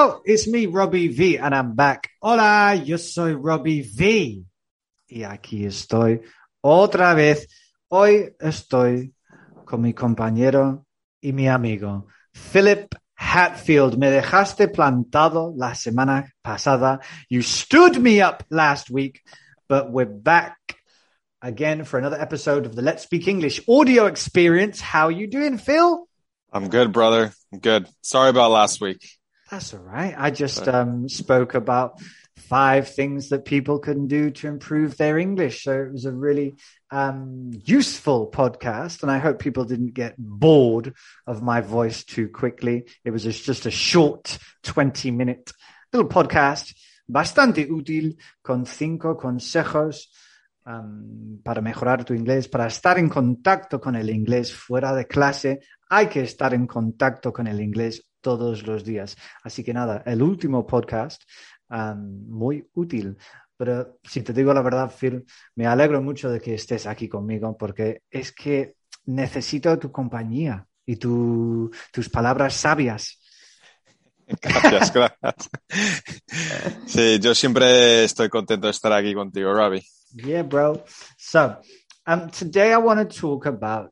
[0.00, 2.08] It's me, Robbie V, and I'm back.
[2.22, 4.44] Hola, yo soy Robbie V.
[5.08, 6.22] Y aquí estoy
[6.62, 7.46] otra vez.
[7.88, 9.12] Hoy estoy
[9.66, 10.86] con mi compañero
[11.20, 13.98] y mi amigo, Philip Hatfield.
[13.98, 17.00] Me dejaste plantado la semana pasada.
[17.28, 19.20] You stood me up last week,
[19.68, 20.56] but we're back
[21.42, 24.80] again for another episode of the Let's Speak English audio experience.
[24.80, 26.08] How you doing, Phil?
[26.50, 27.32] I'm good, brother.
[27.52, 27.86] I'm good.
[28.00, 29.19] Sorry about last week.
[29.50, 30.14] That's all right.
[30.16, 32.00] I just um, spoke about
[32.36, 35.64] five things that people can do to improve their English.
[35.64, 36.54] So it was a really
[36.90, 39.02] um, useful podcast.
[39.02, 40.94] And I hope people didn't get bored
[41.26, 42.84] of my voice too quickly.
[43.04, 45.52] It was just a short 20 minute
[45.92, 46.72] little podcast,
[47.08, 50.12] bastante útil, con cinco consejos
[50.64, 55.58] um, para mejorar tu inglés, para estar en contacto con el inglés fuera de clase.
[55.88, 59.16] Hay que estar en contacto con el inglés todos los días.
[59.42, 61.22] Así que nada, el último podcast,
[61.68, 63.16] um, muy útil.
[63.56, 65.24] Pero si te digo la verdad, Phil,
[65.56, 68.76] me alegro mucho de que estés aquí conmigo porque es que
[69.06, 73.18] necesito tu compañía y tu, tus palabras sabias.
[74.42, 75.50] Gracias, gracias.
[76.86, 79.84] Sí, yo siempre estoy contento de estar aquí contigo, Robbie.
[80.12, 80.84] Yeah, bro.
[81.18, 81.56] So,
[82.06, 83.90] um, today I want to talk about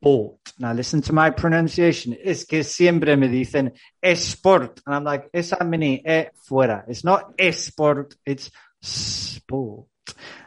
[0.00, 0.38] sport.
[0.58, 2.16] Now, listen to my pronunciation.
[2.22, 3.72] Es que siempre me dicen
[4.14, 4.80] sport.
[4.86, 6.84] And I'm like, esa mini e fuera.
[6.88, 9.86] It's not sport, it's sport.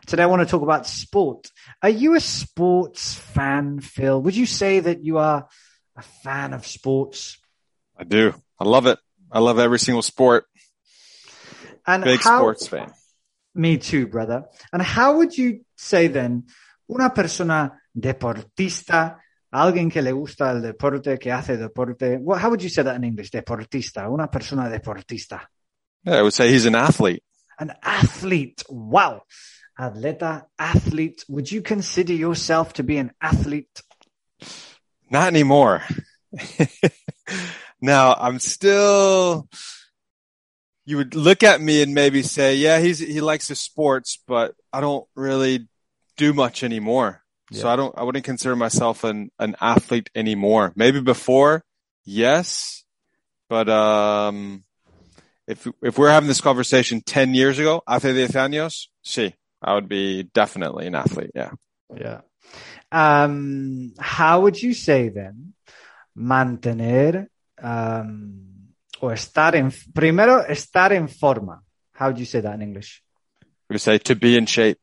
[0.06, 1.50] Today I want to talk about sport.
[1.82, 4.22] Are you a sports fan, Phil?
[4.22, 5.48] Would you say that you are
[5.96, 7.38] a fan of sports?
[7.98, 8.34] I do.
[8.60, 9.00] I love it.
[9.32, 10.46] I love every single sport.
[11.86, 12.92] And Big how, sports fan.
[13.56, 14.46] Me too, brother.
[14.72, 16.46] And how would you say then
[16.90, 19.20] una persona deportista,
[19.54, 22.96] alguien que le gusta el deporte, que hace deporte, what, how would you say that
[22.96, 23.30] in English?
[23.30, 25.48] Deportista, una persona deportista.
[26.04, 27.24] Yeah, I would say he's an athlete.
[27.60, 28.64] An athlete.
[28.68, 29.24] Wow.
[29.80, 31.24] Atleta, athlete.
[31.30, 33.82] Would you consider yourself to be an athlete?
[35.10, 35.84] Not anymore.
[37.82, 39.48] now I'm still,
[40.86, 44.56] you would look at me and maybe say, yeah, he's, he likes the sports, but
[44.72, 45.68] I don't really
[46.18, 47.23] do much anymore.
[47.54, 50.74] So I don't, I wouldn't consider myself an, an athlete anymore.
[50.76, 51.64] Maybe before,
[52.04, 52.84] yes,
[53.50, 54.64] but, um,
[55.48, 59.88] if, if we're having this conversation 10 years ago, hace 10 años, sí, I would
[59.88, 61.32] be definitely an athlete.
[61.36, 61.52] Yeah.
[61.96, 62.22] Yeah.
[62.92, 65.54] Um, how would you say then
[66.16, 67.28] mantener
[67.62, 71.62] um, o estar en primero estar en forma?
[71.94, 73.02] How would you say that in English?
[73.70, 74.80] We say to be in shape.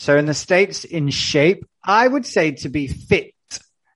[0.00, 3.34] So in the states, in shape, I would say to be fit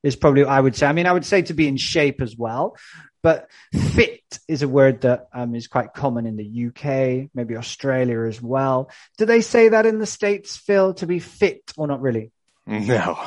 [0.02, 0.86] is probably what I would say.
[0.86, 2.76] I mean, I would say to be in shape as well,
[3.22, 8.20] but fit is a word that um, is quite common in the UK, maybe Australia
[8.26, 8.90] as well.
[9.16, 12.32] Do they say that in the states, Phil, to be fit or not really?
[12.66, 13.18] No.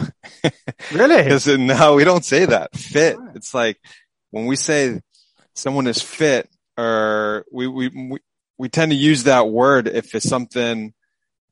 [0.93, 1.23] Really?
[1.23, 2.75] Because no, we don't say that.
[2.75, 3.17] Fit.
[3.17, 3.35] Right.
[3.35, 3.77] It's like
[4.29, 5.01] when we say
[5.55, 8.19] someone is fit, or we, we we
[8.57, 10.93] we tend to use that word if it's something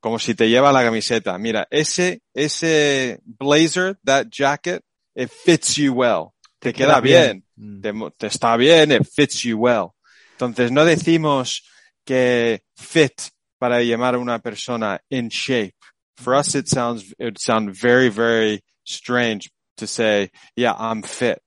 [0.06, 1.36] como si te lleva la camiseta.
[1.40, 4.84] Mira, ese ese blazer, that jacket,
[5.16, 6.36] it fits you well.
[6.60, 7.44] Te queda bien.
[7.56, 8.12] Mm.
[8.16, 8.92] Te, está bien.
[8.92, 9.96] It fits you well.
[10.34, 11.64] Entonces no decimos
[12.06, 13.20] que fit
[13.58, 15.74] para llamar a una persona in shape.
[16.18, 21.42] For us, it sounds, it would sound very, very strange to say, yeah, I'm fit.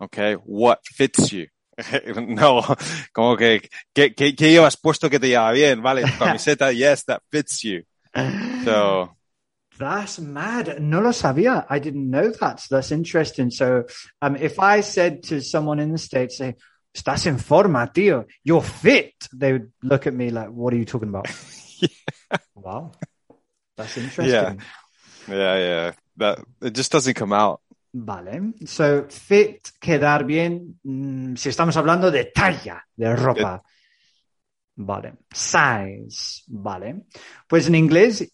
[0.00, 0.32] Okay.
[0.32, 1.48] What fits you?
[2.16, 2.64] no,
[3.12, 5.82] como que, ¿qué, qué, qué llevas puesto que te lleva bien?
[5.82, 7.84] Vale, tu camiseta, yes, that fits you.
[8.64, 9.10] So,
[9.78, 10.80] That's mad.
[10.80, 11.64] No lo sabía.
[11.70, 12.60] I didn't know that.
[12.60, 13.50] So that's interesting.
[13.50, 13.84] So,
[14.20, 16.56] um, if I said to someone in the States, say,
[16.92, 20.84] estás en forma, tío, you're fit, they would look at me like, what are you
[20.84, 21.28] talking about?
[22.54, 22.92] Wow.
[23.76, 24.60] That's interesting.
[25.28, 25.34] Yeah.
[25.34, 27.60] yeah, yeah, that, it just doesn't come out.
[27.94, 28.52] Vale.
[28.66, 33.62] So, fit, quedar bien, mm, si estamos hablando de talla, de ropa.
[34.80, 35.14] Vale.
[35.32, 36.44] Size.
[36.48, 37.02] Vale.
[37.46, 38.32] Pues en inglés,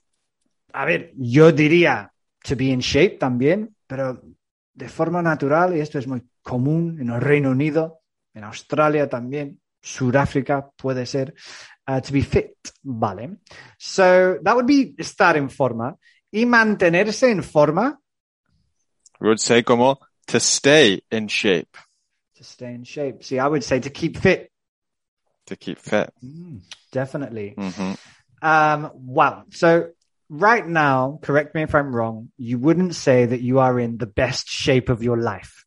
[0.72, 2.12] a ver, yo diría
[2.42, 4.22] to be in shape también, pero
[4.74, 8.00] de forma natural, y esto es muy común en el Reino Unido,
[8.34, 11.34] en Australia también, Sudáfrica puede ser,
[11.88, 12.56] uh, to be fit.
[12.82, 13.38] Vale.
[13.78, 15.96] So, that would be estar en forma.
[16.30, 17.98] Y mantenerse en forma,
[19.20, 21.78] We would say como to stay in shape,
[22.36, 23.22] to stay in shape.
[23.22, 24.50] See, I would say to keep fit.
[25.46, 26.12] To keep fit.
[26.24, 26.60] Mm,
[26.92, 27.54] definitely.
[27.56, 27.92] hmm
[28.42, 29.44] Um, wow.
[29.50, 29.90] So
[30.28, 34.06] right now, correct me if I'm wrong, you wouldn't say that you are in the
[34.06, 35.64] best shape of your life.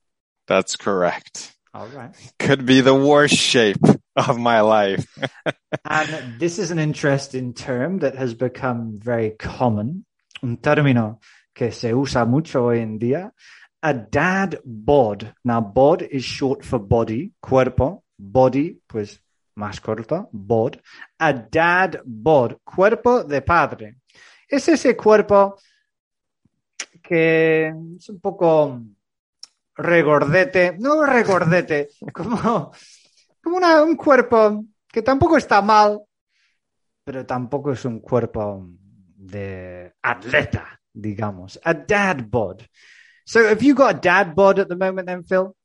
[0.48, 1.56] That's correct.
[1.74, 2.16] All right.
[2.40, 3.84] Could be the worst shape
[4.16, 5.06] of my life.
[5.86, 10.06] and this is an interesting term that has become very common.
[10.44, 11.20] Un término
[11.54, 13.32] que se usa mucho hoy en día.
[13.84, 15.34] A dad bod.
[15.44, 18.04] Now, bod is short for body, cuerpo.
[18.20, 19.20] Body, pues
[19.58, 20.78] más corto, bod.
[21.18, 22.58] A dad bod.
[22.64, 23.98] Cuerpo de padre.
[24.48, 25.58] Es ese cuerpo
[27.02, 28.82] que es un poco
[29.76, 32.72] regordete, no regordete, como,
[33.42, 36.02] como una, un cuerpo que tampoco está mal,
[37.04, 38.68] pero tampoco es un cuerpo
[39.16, 41.60] de atleta, digamos.
[41.64, 42.64] A dad bod.
[43.26, 45.56] So have you got a dad bod at the moment then, Phil?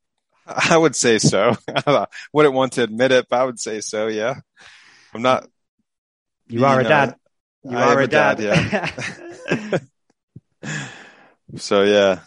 [0.46, 1.56] I would say so.
[1.68, 4.34] I wouldn't want to admit it, but I would say so, yeah.
[5.14, 5.48] I'm not.
[6.48, 7.16] You are a dad.
[7.64, 8.90] You I are a a dad, yeah.
[11.56, 12.20] So yeah,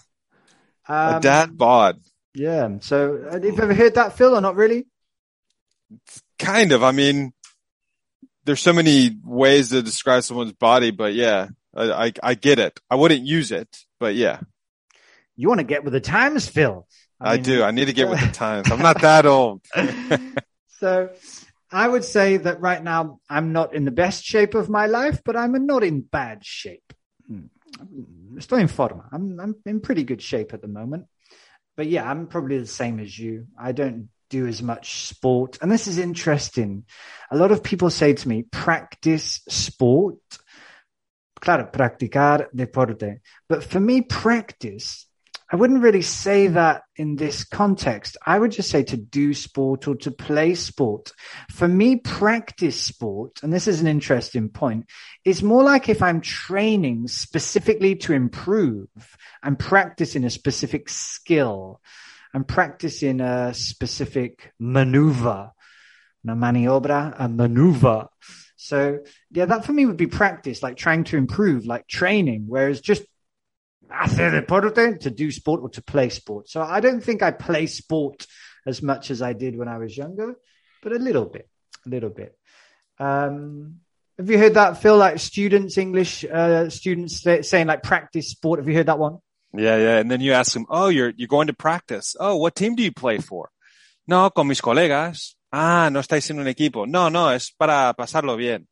[1.09, 1.99] a Um, dad bod.
[2.33, 2.77] Yeah.
[2.81, 4.85] So uh, have you ever heard that, Phil, or not really?
[6.39, 6.83] Kind of.
[6.83, 7.33] I mean,
[8.45, 12.79] there's so many ways to describe someone's body, but yeah, I, I, I get it.
[12.89, 13.69] I wouldn't use it,
[13.99, 14.41] but yeah,
[15.35, 16.87] You want to get with the times, Phil.
[17.19, 17.63] I, mean, do.
[17.63, 18.71] I need to get with the times.
[18.71, 19.61] I'm not that old.
[20.79, 21.09] so
[21.71, 25.21] I would say that right now I'm not in the best shape of my life,
[25.23, 26.93] but I'm not in bad shape.
[27.27, 27.45] Hmm.
[28.35, 29.09] Estoy en forma.
[29.11, 31.05] I'm, I'm in pretty good shape at the moment.
[31.75, 33.47] But yeah, I'm probably the same as you.
[33.57, 35.57] I don't do as much sport.
[35.61, 36.85] And this is interesting.
[37.31, 40.17] A lot of people say to me, practice sport.
[41.39, 43.19] Claro, practicar deporte.
[43.47, 45.05] But for me, practice,
[45.51, 48.17] I wouldn't really say that in this context.
[48.25, 51.11] I would just say to do sport or to play sport.
[51.51, 54.87] For me, practice sport, and this is an interesting point,
[55.23, 58.87] is more like if I'm training specifically to improve,
[59.43, 61.79] I'm practicing a specific skill.
[62.33, 65.51] I'm practicing a specific maneuver,
[66.27, 68.07] una maniobra, a maneuver.
[68.57, 68.99] So
[69.29, 73.03] yeah, that for me would be practice, like trying to improve, like training, whereas just
[73.89, 76.49] hacer deporte to do sport or to play sport.
[76.49, 78.25] So I don't think I play sport
[78.65, 80.35] as much as I did when I was younger,
[80.81, 81.49] but a little bit,
[81.85, 82.37] a little bit.
[82.99, 83.81] Um,
[84.17, 84.97] have you heard that, Phil?
[84.97, 88.59] Like students, English uh, students say, saying like practice sport.
[88.59, 89.19] Have you heard that one?
[89.53, 89.97] Yeah, yeah.
[89.97, 92.15] And then you ask them, "Oh, you're you're going to practice.
[92.19, 93.49] Oh, what team do you play for?"
[94.07, 95.35] No, con mis colegas.
[95.51, 96.85] Ah, no estáis en un equipo.
[96.87, 98.67] No, no, es para pasarlo bien.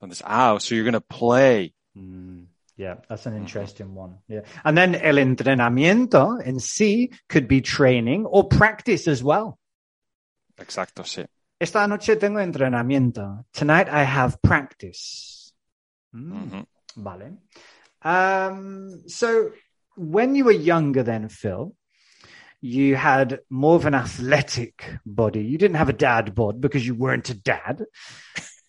[0.00, 1.74] Entonces, ah, so you're going to play.
[2.80, 4.20] Yeah, that's an interesting one.
[4.26, 4.40] Yeah.
[4.64, 9.58] And then el entrenamiento in sí could be training or practice as well.
[10.56, 11.26] Exacto, sí.
[11.60, 13.44] Esta noche tengo entrenamiento.
[13.52, 15.52] Tonight I have practice.
[16.14, 16.66] Mm, Ujú.
[16.96, 17.36] Vale.
[18.00, 19.50] Um, so
[19.96, 21.74] when you were younger then, Phil,
[22.62, 25.42] you had more of an athletic body.
[25.44, 27.84] You didn't have a dad bod because you weren't a dad.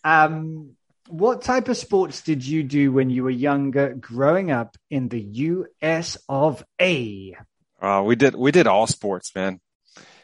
[0.04, 0.75] Um,
[1.07, 5.21] what type of sports did you do when you were younger growing up in the
[5.21, 7.36] US of A?
[7.81, 9.59] Uh, we did we did all sports, man.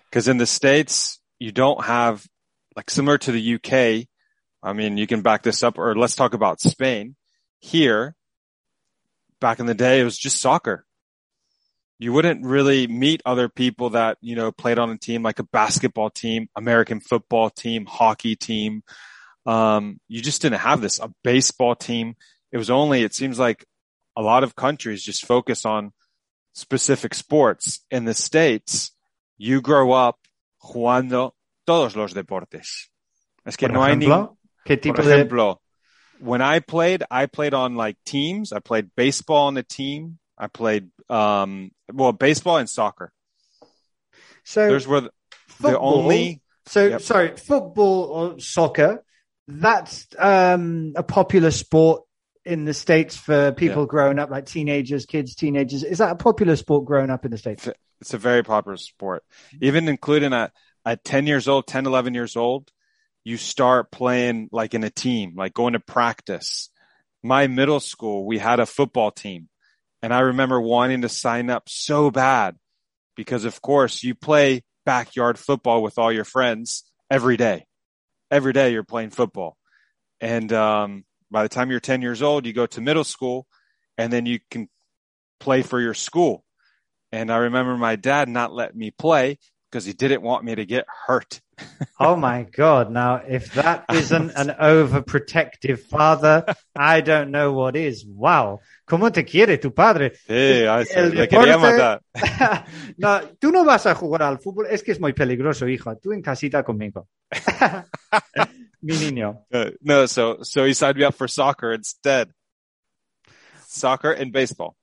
[0.09, 2.25] Because in the states, you don't have
[2.75, 4.07] like similar to the UK.
[4.63, 7.15] I mean, you can back this up, or let's talk about Spain.
[7.59, 8.15] Here,
[9.41, 10.85] back in the day, it was just soccer.
[11.99, 15.43] You wouldn't really meet other people that you know played on a team like a
[15.43, 18.83] basketball team, American football team, hockey team.
[19.47, 20.99] Um, you just didn't have this.
[20.99, 22.15] A baseball team.
[22.51, 23.01] It was only.
[23.03, 23.65] It seems like
[24.15, 25.93] a lot of countries just focus on
[26.53, 27.79] specific sports.
[27.89, 28.91] In the States,
[29.37, 30.17] you grow up
[30.61, 31.31] jugando
[31.65, 32.89] todos los deportes.
[33.45, 35.57] Es que Por no hay ni, ejemplo, ¿qué tipo por de
[36.19, 38.51] when I played, I played on like teams.
[38.51, 40.19] I played baseball on the team.
[40.37, 43.11] I played, um, well, baseball and soccer.
[44.43, 45.11] so There's where the,
[45.61, 47.01] the only, So Yep.
[47.01, 49.03] sorry, football or soccer,
[49.47, 52.03] that's um, a popular sport
[52.45, 55.83] in the States for people growing up, like teenagers, kids, teenagers.
[55.83, 57.67] Is that a popular sport growing up in the States?
[57.99, 59.23] it's a very popular sport.
[59.59, 60.51] Even including a,
[60.85, 62.69] at 10 years old, 10, 11 years old,
[63.23, 66.69] you start playing like in a team, like going to practice.
[67.23, 69.49] My middle school, we had a football team
[70.01, 72.55] and I remember wanting to sign up so bad
[73.15, 77.65] because of course you play backyard football with all your friends every day.
[78.29, 79.57] Every day you're playing football.
[80.19, 83.47] And, um, by the time you're 10 years old, you go to middle school
[83.97, 84.69] and then you can
[85.39, 86.43] play for your school.
[87.11, 89.37] And I remember my dad not letting me play
[89.69, 91.41] because he didn't want me to get hurt.
[91.99, 92.91] oh my God.
[92.91, 96.45] Now, if that isn't an overprotective father,
[96.75, 98.05] I don't know what is.
[98.05, 98.59] Wow.
[98.87, 100.13] ¿Cómo te quiere tu padre?
[100.27, 102.01] Sí, El le quería matar.
[102.97, 104.67] no, tú no vas a jugar al fútbol.
[104.69, 105.95] Es que es muy peligroso, hijo.
[105.97, 107.07] Tú en casita conmigo.
[108.81, 109.45] Mi niño.
[109.51, 112.29] Uh, no, so so he signed me up for soccer instead.
[113.67, 114.75] Soccer and baseball.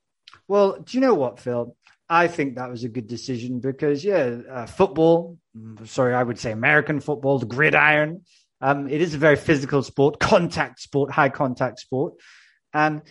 [0.47, 1.75] Well, do you know what, Phil?
[2.09, 6.37] I think that was a good decision because, yeah, uh, football, mm, sorry, I would
[6.37, 8.21] say American football, the gridiron,
[8.61, 12.13] um, it is a very physical sport, contact sport, high contact sport.
[12.73, 13.01] And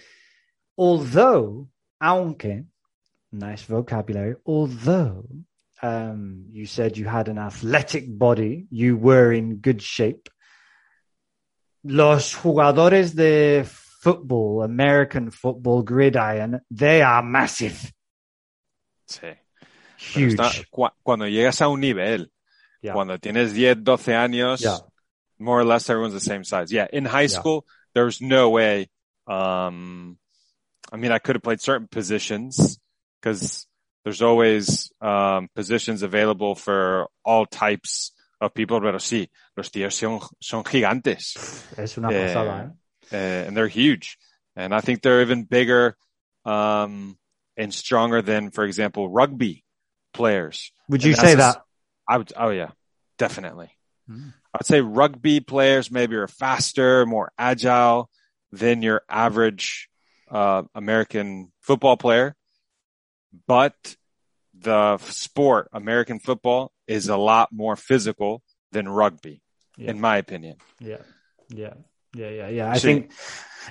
[0.79, 1.69] although,
[2.01, 2.65] aunque,
[3.33, 5.27] nice vocabulary, although
[5.83, 10.29] um, you said you had an athletic body, you were in good shape,
[11.83, 17.93] los jugadores de football, American football, gridiron, they are massive,
[19.07, 19.37] Sí.
[20.17, 20.35] Huge.
[20.35, 22.31] está- cu- cuando llegas a un nivel,
[22.83, 22.93] Yeah.
[22.95, 24.79] cuando tienes 10, 12 años, Yeah.
[25.39, 26.71] more or less everyone's the same size.
[26.73, 26.87] Yeah.
[26.93, 28.89] In high school, there was no way.
[29.27, 30.19] Um,
[30.93, 32.79] I mean, I could have played certain positions
[33.21, 33.67] because
[34.05, 38.81] there's always, um, positions available for all types of people.
[38.81, 41.37] Pero sí, los tíos son, son gigantes.
[41.79, 42.27] Es una Yeah.
[42.27, 42.75] pasada,
[43.11, 43.17] ¿eh?
[43.17, 44.19] uh, and they're huge.
[44.57, 45.97] And I think they're even bigger
[46.45, 47.17] um,
[47.57, 49.65] and stronger than, for example, rugby
[50.13, 50.73] players.
[50.89, 51.63] Would you say a- that?
[52.09, 52.71] I would, oh yeah,
[53.19, 53.71] definitely.
[54.11, 54.33] Mm.
[54.55, 58.11] I'd say rugby players maybe are faster, more agile
[58.53, 59.89] than your average
[60.31, 62.37] uh, American football player,
[63.47, 63.97] but
[64.57, 68.43] the sport, American football, is a lot more physical
[68.73, 69.43] than rugby,
[69.77, 69.91] Yeah.
[69.91, 70.57] in my opinion.
[70.79, 71.03] Yeah,
[71.49, 71.75] yeah,
[72.15, 72.71] yeah, yeah, yeah.
[72.73, 72.83] I Sí.
[72.87, 73.11] think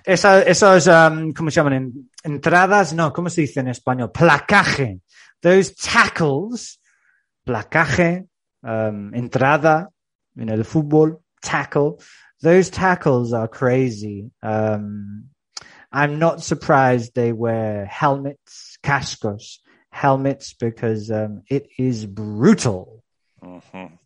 [0.05, 1.73] esa, esos, um, ¿cómo se llaman?
[1.73, 4.11] En- entradas, no, ¿cómo se dice en español?
[4.11, 4.99] Placaje.
[5.41, 6.79] Those tackles,
[7.45, 8.25] placaje,
[8.63, 9.89] um, entrada,
[10.35, 11.97] you know, the football, tackle.
[12.41, 14.31] Those tackles are crazy.
[14.41, 15.29] Um,
[15.91, 19.59] I'm not surprised they wear helmets, cascos,
[19.91, 23.03] helmets, because, um, it is brutal.
[23.43, 23.99] Mhm.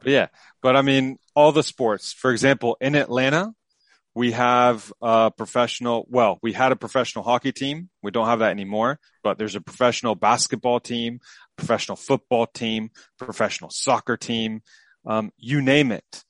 [0.00, 0.28] But yeah,
[0.62, 2.12] but I mean, all the sports.
[2.12, 3.54] For example, in Atlanta,
[4.14, 6.06] we have a professional.
[6.08, 7.90] Well, we had a professional hockey team.
[8.02, 9.00] We don't have that anymore.
[9.22, 11.20] But there's a professional basketball team,
[11.56, 14.62] professional football team, professional soccer team.
[15.06, 16.24] Um, you name it.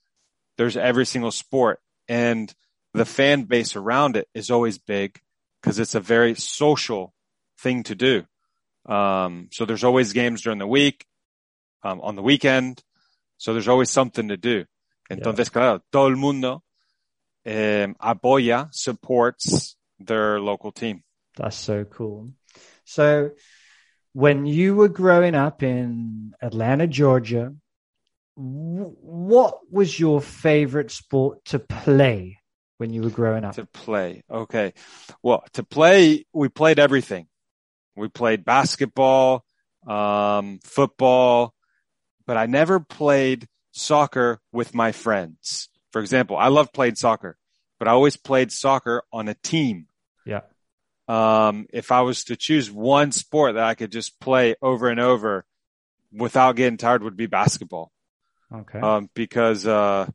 [0.56, 2.52] There's every single sport, and
[2.92, 5.20] the fan base around it is always big
[5.60, 7.12] because it's a very social
[7.58, 8.24] thing to do.
[8.86, 11.06] Um, so there's always games during the week,
[11.82, 12.82] um, on the weekend.
[13.44, 14.64] So there's always something to do.
[15.10, 16.62] Entonces, claro, todo el mundo
[17.44, 21.02] eh, apoya, supports their local team.
[21.36, 22.30] That's so cool.
[22.86, 23.32] So,
[24.14, 27.54] when you were growing up in Atlanta, Georgia,
[28.34, 32.38] what was your favorite sport to play
[32.78, 33.56] when you were growing up?
[33.56, 34.22] To play.
[34.30, 34.72] Okay.
[35.22, 37.26] Well, to play, we played everything.
[37.94, 39.44] We played basketball,
[39.86, 41.53] um, football,
[42.26, 45.68] but I never played soccer with my friends.
[45.92, 47.36] For example, I love playing soccer,
[47.78, 49.86] but I always played soccer on a team.
[50.24, 50.40] Yeah.
[51.06, 55.00] Um, if I was to choose one sport that I could just play over and
[55.00, 55.44] over
[56.12, 57.92] without getting tired would be basketball.
[58.52, 58.78] Okay.
[58.78, 60.06] um, because uh,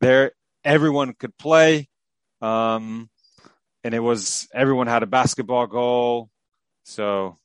[0.00, 0.32] there
[0.64, 1.88] everyone could play,
[2.40, 3.10] um,
[3.82, 6.30] and it was everyone had a basketball goal.
[6.84, 7.36] So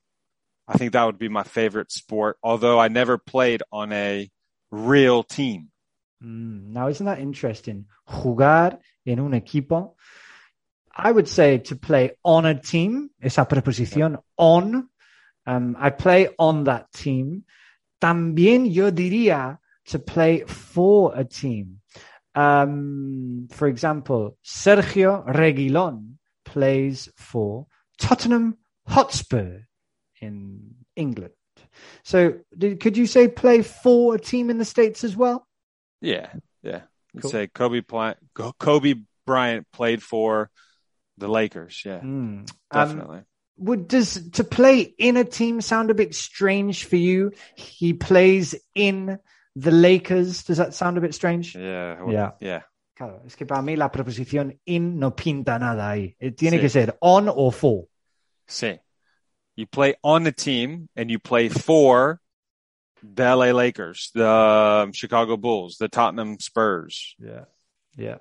[0.67, 2.37] I think that would be my favorite sport.
[2.43, 4.29] Although I never played on a
[4.71, 5.69] real team.
[6.23, 7.85] Mm, now, isn't that interesting?
[8.07, 9.93] Jugar en un equipo.
[10.95, 14.89] I would say to play on a team, esa preposición on.
[15.45, 17.43] Um, I play on that team.
[18.01, 21.81] También yo diría to play for a team.
[22.33, 27.67] Um, for example, Sergio Reguilon plays for
[27.97, 28.57] Tottenham
[28.87, 29.61] Hotspur
[30.25, 31.33] in England.
[32.03, 35.47] So, did, could you say play for a team in the States as well?
[36.01, 36.27] Yeah,
[36.61, 36.81] yeah.
[37.21, 37.31] Cool.
[37.31, 38.17] say Kobe Bryant,
[38.59, 40.49] Kobe Bryant played for
[41.17, 41.81] the Lakers.
[41.85, 42.03] Yeah, Mm.
[42.03, 43.21] Um, definitely.
[43.57, 47.31] would does to play in a team sound a bit strange for you?
[47.55, 49.17] He plays in
[49.55, 50.43] the Lakers.
[50.43, 51.55] Does that sound a bit strange?
[51.55, 52.31] yeah, yeah.
[52.41, 52.61] yeah.
[52.97, 56.15] Claro, es que para mí la preposición in no pinta nada ahí.
[56.35, 56.61] Tiene Sí.
[56.61, 57.87] que ser on or for.
[58.47, 58.77] See,
[59.55, 62.19] you play on the team and you play for
[63.03, 67.15] the LA Lakers, the um, Chicago Bulls, the Tottenham Spurs.
[67.19, 67.45] Yeah.
[67.95, 68.17] Yeah.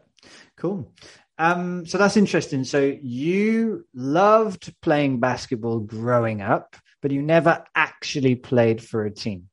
[0.56, 0.92] Cool.
[1.38, 2.64] Um, so that's interesting.
[2.64, 9.48] So you loved playing basketball growing up, but you never actually played for a team.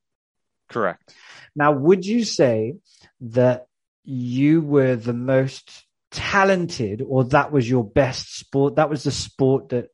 [0.70, 1.14] Correct.
[1.56, 2.76] Now, would you say
[3.22, 3.66] that
[4.04, 8.76] you were the most talented or that was your best sport?
[8.76, 9.88] That was the sport that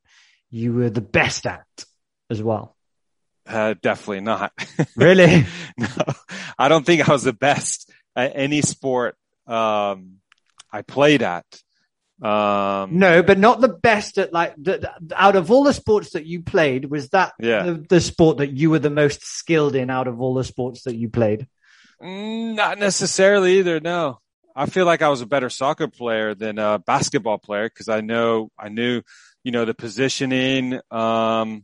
[0.50, 1.66] you were the best at
[2.30, 2.76] as well?
[3.46, 4.52] Uh, definitely not.
[4.96, 5.46] Really?
[5.78, 5.88] no,
[6.58, 9.16] I don't think I was the best at any sport
[9.48, 10.16] um,
[10.72, 11.46] I played at.
[12.22, 16.12] Um, No, but not the best at like the, the- out of all the sports
[16.12, 16.86] that you played.
[16.86, 17.64] Was that Yeah.
[17.64, 20.84] the, the sport that you were the most skilled in out of all the sports
[20.84, 21.48] that you played?
[22.02, 23.80] Mm, Not necessarily either.
[23.80, 24.20] No,
[24.56, 28.02] I feel like I was a better soccer player than a basketball player because I
[28.02, 29.04] know I knew,
[29.48, 30.78] you know, the positioning.
[30.92, 31.64] Um,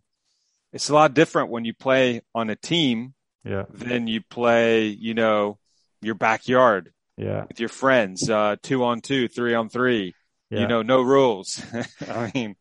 [0.71, 3.13] it's a lot different when you play on a team
[3.43, 5.59] Yeah, than you play, you know,
[6.01, 10.15] your backyard yeah, with your friends, uh, two on two, three on three.
[10.49, 10.61] yeah.
[10.61, 11.61] You know, no rules.
[12.09, 12.55] I mean,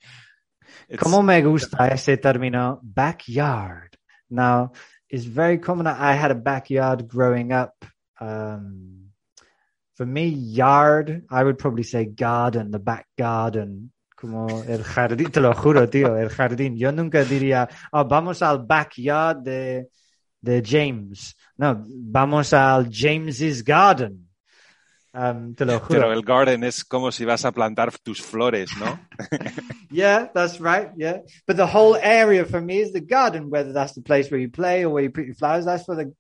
[0.88, 3.97] it's, Como me gusta ese término backyard.
[4.29, 4.73] Now,
[5.09, 5.87] it's very common.
[5.87, 7.76] I had a backyard growing up.
[8.21, 9.12] Um,
[9.95, 13.93] for me, yard, I would probably say garden, the back garden.
[14.23, 16.76] Como el jardín, te lo juro, tío, el jardín.
[16.76, 19.88] Yo nunca diría, oh, vamos al backyard de,
[20.41, 21.37] de James.
[21.57, 24.29] No, vamos al James's garden.
[25.12, 26.00] Um, te lo juro.
[26.00, 28.97] pero el garden es como si vas a plantar tus flores, ¿no?
[29.91, 30.91] Yeah, that's right.
[30.97, 31.19] Yeah.
[31.47, 34.50] But the whole area for me is the garden, whether that's the place where you
[34.50, 35.64] play or where you put your flowers.
[35.64, 36.14] That's for the,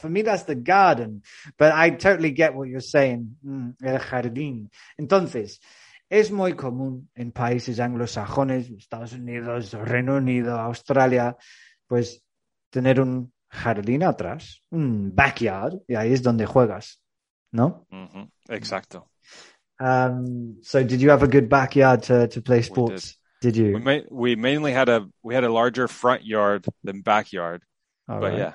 [0.00, 1.22] for me, that's the garden.
[1.58, 3.36] But I totally get what you're saying.
[3.46, 4.70] Mm, el jardín.
[4.98, 5.60] Entonces,
[6.08, 11.36] es muy común en países anglosajones, Estados Unidos, Reino Unido, Australia,
[11.86, 12.22] pues
[12.70, 17.00] tener un jardín atrás, un backyard, y ahí es donde juegas,
[17.52, 17.86] ¿no?
[17.90, 19.08] Ujú, Exacto.
[19.78, 23.18] Um, so did you have a good backyard to, to play sports?
[23.42, 23.78] Did, you?
[23.84, 27.62] We, we mainly had a we had a larger front yard than backyard,
[28.08, 28.38] All but right.
[28.38, 28.52] yeah,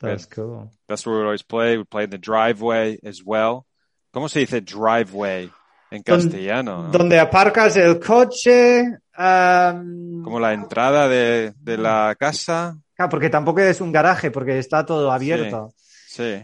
[0.00, 0.72] That's cool.
[0.88, 1.76] that's where we always play.
[1.76, 3.66] We played in the driveway as well.
[4.14, 5.50] ¿Cómo se dice driveway
[5.90, 6.84] en castellano?
[6.84, 6.90] no?
[6.90, 8.82] Donde aparcas el coche.
[9.18, 12.78] um, Como la entrada de, de la casa.
[13.10, 15.72] porque tampoco es un garaje, porque está todo abierto.
[16.06, 16.42] Sí.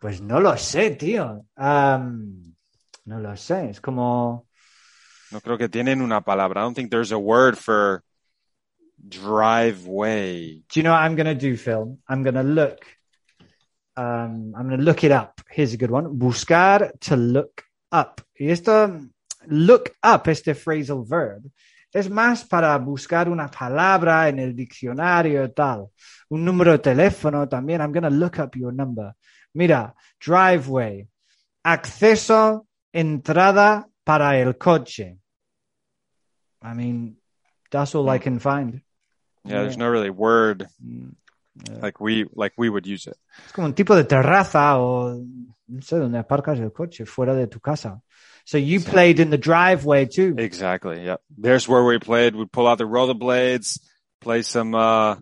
[0.00, 1.44] Pues no lo sé, tío.
[1.56, 2.54] Um,
[3.06, 3.70] no lo sé.
[3.70, 4.46] Es como.
[5.30, 6.60] No creo que tienen una palabra.
[6.60, 8.02] I don't think there's a word for
[8.98, 10.62] driveway.
[10.72, 11.98] Do you know what I'm going to do, Phil?
[12.08, 12.78] I'm going to look.
[13.96, 15.40] Um, I'm going to look it up.
[15.50, 16.18] Here's a good one.
[16.18, 18.22] Buscar to look up.
[18.38, 19.00] Y esto,
[19.46, 21.42] look up, este phrasal verb,
[21.92, 25.88] es más para buscar una palabra en el diccionario tal.
[26.28, 27.80] Un número de teléfono también.
[27.80, 29.14] I'm going to look up your number.
[29.54, 31.08] Mira, driveway.
[31.64, 35.18] Acceso, entrada para el coche.
[36.62, 37.16] I mean,
[37.70, 38.82] that's all I can find.
[39.44, 41.14] Yeah, there's no really word Mm.
[41.82, 43.16] Like we like we would use it.
[43.46, 45.22] Es como un tipo de terraza o
[45.68, 48.00] no sé donde aparcas el coche fuera de tu casa.
[48.44, 50.36] So you played in the driveway too.
[50.38, 51.04] Exactly.
[51.04, 51.20] Yep.
[51.36, 52.36] There's where we played.
[52.36, 53.80] We'd pull out the rollerblades,
[54.20, 55.16] play some uh,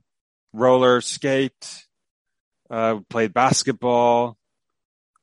[0.52, 1.84] roller skate.
[2.70, 4.36] Uh, played basketball.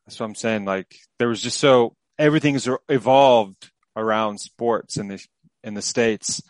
[0.06, 0.66] That's what I'm saying.
[0.66, 5.26] Like there was just so everything's evolved around sports in the
[5.64, 6.42] in the states,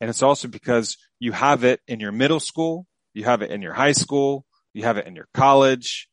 [0.00, 3.62] and it's also because you have it in your middle school, you have it in
[3.62, 6.08] your high school, you have it in your college,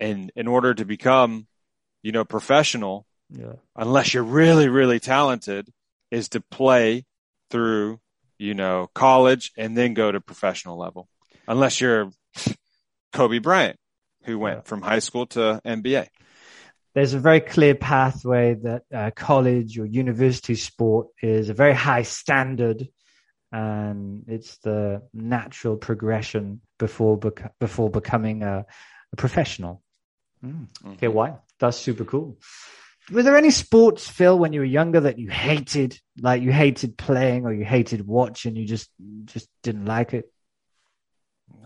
[0.00, 1.46] and in order to become,
[2.02, 3.54] you know, professional, Yeah.
[3.74, 5.72] unless you're really, really talented,
[6.10, 7.04] is to play
[7.50, 8.00] through,
[8.38, 11.08] you know, college and then go to professional level.
[11.48, 12.10] Unless you're
[13.12, 13.78] Kobe Bryant,
[14.24, 14.62] who went Yeah.
[14.62, 16.08] from high school to NBA.
[16.94, 22.02] There's a very clear pathway that uh, college or university sport is a very high
[22.02, 22.88] standard
[23.52, 28.66] and it's the natural progression before bec- before becoming a,
[29.12, 29.82] a professional.
[30.44, 30.66] Mm.
[30.94, 31.36] Okay, why?
[31.58, 32.38] That's super cool.
[33.10, 36.98] Were there any sports, Phil, when you were younger that you hated, like you hated
[36.98, 38.90] playing or you hated watching, you just
[39.24, 40.30] just didn't like it?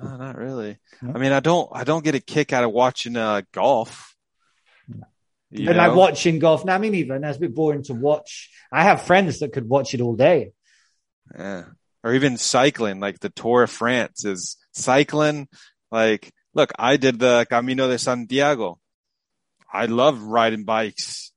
[0.03, 0.79] No, not really.
[1.01, 1.13] No?
[1.15, 4.15] I mean, I don't, I don't get a kick out of watching uh, golf.
[5.51, 5.99] You and like know?
[5.99, 6.65] watching golf.
[6.65, 8.51] Now, I mean, even that's a bit boring to watch.
[8.71, 10.53] I have friends that could watch it all day.
[11.37, 11.65] Yeah.
[12.03, 15.49] Or even cycling, like the Tour of France is cycling.
[15.91, 18.79] Like, look, I did the Camino de Santiago.
[19.73, 21.33] I love riding bikes,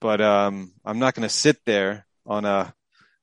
[0.00, 2.74] but, um, I'm not going to sit there on a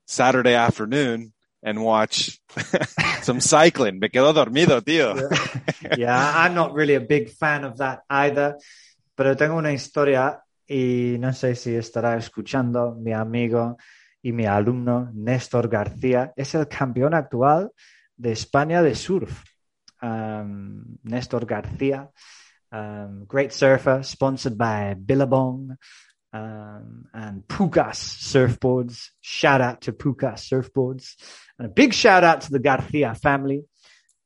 [0.05, 2.39] Saturday afternoon and watch
[3.21, 3.99] some cycling.
[3.99, 5.97] Me quedo dormido, tío.
[5.97, 8.57] yeah, I'm not really a big fan of that either.
[9.15, 13.77] Pero tengo una historia y no sé si estará escuchando mi amigo
[14.21, 16.33] y mi alumno Néstor García.
[16.35, 17.71] Es el campeón actual
[18.17, 19.43] de España de surf.
[20.01, 22.09] um, Nestor Garcia,
[22.71, 25.77] um, great surfer, sponsored by Billabong
[26.33, 29.09] um, and Pukas surfboards.
[29.21, 31.15] Shout out to Pukas surfboards,
[31.57, 33.63] and a big shout out to the Garcia family.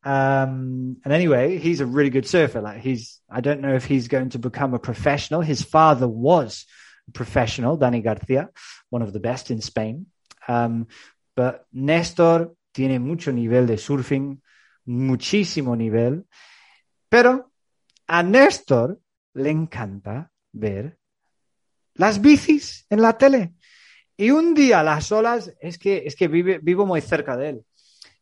[0.06, 2.62] Um, and anyway, he's a really good surfer.
[2.62, 5.39] Like he's, I don't know if he's going to become a professional.
[5.39, 6.65] His father was
[7.11, 8.49] professional, Danny Garcia,
[8.89, 10.07] one of the best in Spain.
[10.47, 10.87] Um,
[11.35, 14.41] but Nestor tiene mucho nivel de surfing,
[14.85, 16.25] muchísimo nivel.
[17.09, 17.51] Pero
[18.07, 18.99] a Néstor
[19.35, 20.97] le encanta ver
[21.95, 23.53] las bicis en la tele.
[24.17, 27.65] Y un día las olas, es que, es que vive, vivo muy cerca de él.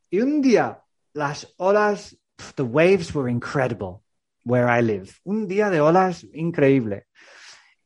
[0.09, 0.81] Y un día
[1.13, 2.17] las olas,
[2.55, 4.01] the waves were incredible
[4.43, 5.11] where I live.
[5.23, 7.07] Un día de olas increíble.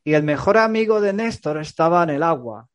[0.05, 2.69] Y el mejor amigo de Néstor estaba en el agua.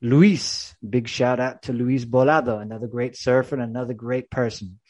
[0.00, 4.80] Luis, big shout out to Luis Bolado, another great surfer and another great person.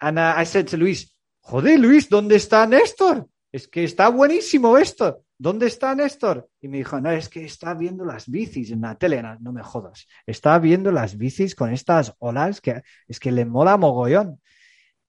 [0.00, 3.28] And uh, I said to Luis, joder, Luis, ¿dónde está Néstor?
[3.52, 5.24] Es que está buenísimo esto.
[5.36, 6.48] ¿Dónde está Néstor?
[6.60, 9.22] Y me dijo, no, es que está viendo las bicis en la tele.
[9.22, 10.06] No, no me jodas.
[10.26, 14.40] Está viendo las bicis con estas olas que es que le mola mogollón.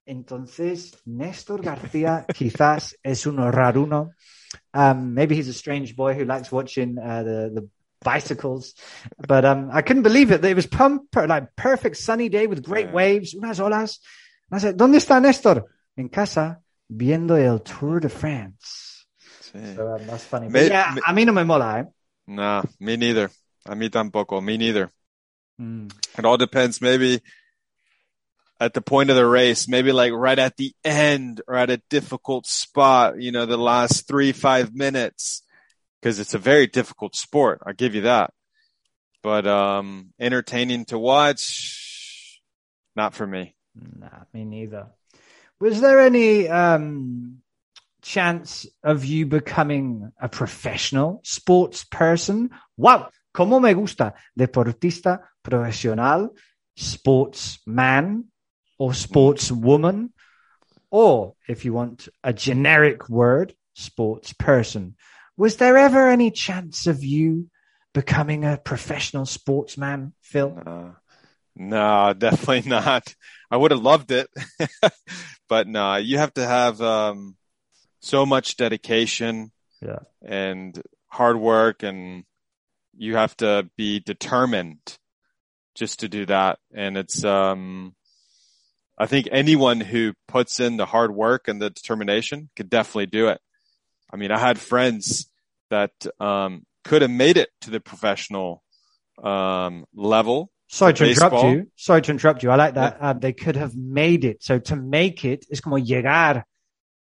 [0.06, 4.12] Entonces, Néstor García quizás es uno raruno.
[4.74, 7.68] Um, maybe he's a strange boy who likes watching uh, the, the
[8.04, 8.74] bicycles.
[9.26, 10.44] But um, I couldn't believe it.
[10.44, 13.98] It was pump, like perfect sunny day with great waves, unas olas.
[14.50, 15.64] And I said, ¿dónde está Néstor?
[15.96, 19.06] En casa, viendo el Tour de France.
[19.40, 19.74] Sí.
[19.76, 20.48] So um, that's funny.
[20.48, 21.84] Me- yeah, me- a mí no me mola, eh?
[22.26, 23.30] Nah, me neither.
[23.64, 24.42] A mí tampoco.
[24.42, 24.90] Me neither.
[25.58, 25.88] Mm.
[26.18, 26.80] It all depends.
[26.80, 27.22] Maybe
[28.62, 31.82] at the point of the race, maybe like right at the end or at a
[31.90, 35.42] difficult spot, you know, the last three, five minutes,
[36.00, 37.60] because it's a very difficult sport.
[37.66, 38.32] I'll give you that.
[39.20, 42.40] But, um, entertaining to watch,
[42.94, 43.56] not for me.
[43.74, 44.86] Nah, me neither.
[45.58, 47.38] Was there any um,
[48.00, 52.50] chance of you becoming a professional sports person?
[52.76, 56.30] Wow, como me gusta deportista profesional,
[56.76, 58.31] sportsman
[58.78, 60.10] or sportswoman,
[60.90, 64.96] or if you want a generic word, sports person.
[65.36, 67.48] Was there ever any chance of you
[67.94, 70.60] becoming a professional sportsman, Phil?
[70.64, 70.90] Uh,
[71.56, 73.14] no, definitely not.
[73.50, 74.28] I would have loved it,
[75.48, 77.36] but no, you have to have, um,
[78.00, 80.00] so much dedication Yeah.
[80.22, 82.24] and hard work and
[82.96, 84.80] you have to be determined
[85.74, 86.58] just to do that.
[86.74, 87.94] And it's, um,
[89.02, 93.26] I think anyone who puts in the hard work and the determination could definitely do
[93.30, 93.40] it.
[94.12, 95.28] I mean, I had friends
[95.70, 98.62] that, um, could have made it to the professional,
[99.20, 100.52] um, level.
[100.68, 101.66] Sorry to interrupt you.
[101.74, 102.52] Sorry to interrupt you.
[102.52, 102.98] I like that.
[103.00, 104.40] Um, they could have made it.
[104.44, 106.44] So to make it is como llegar.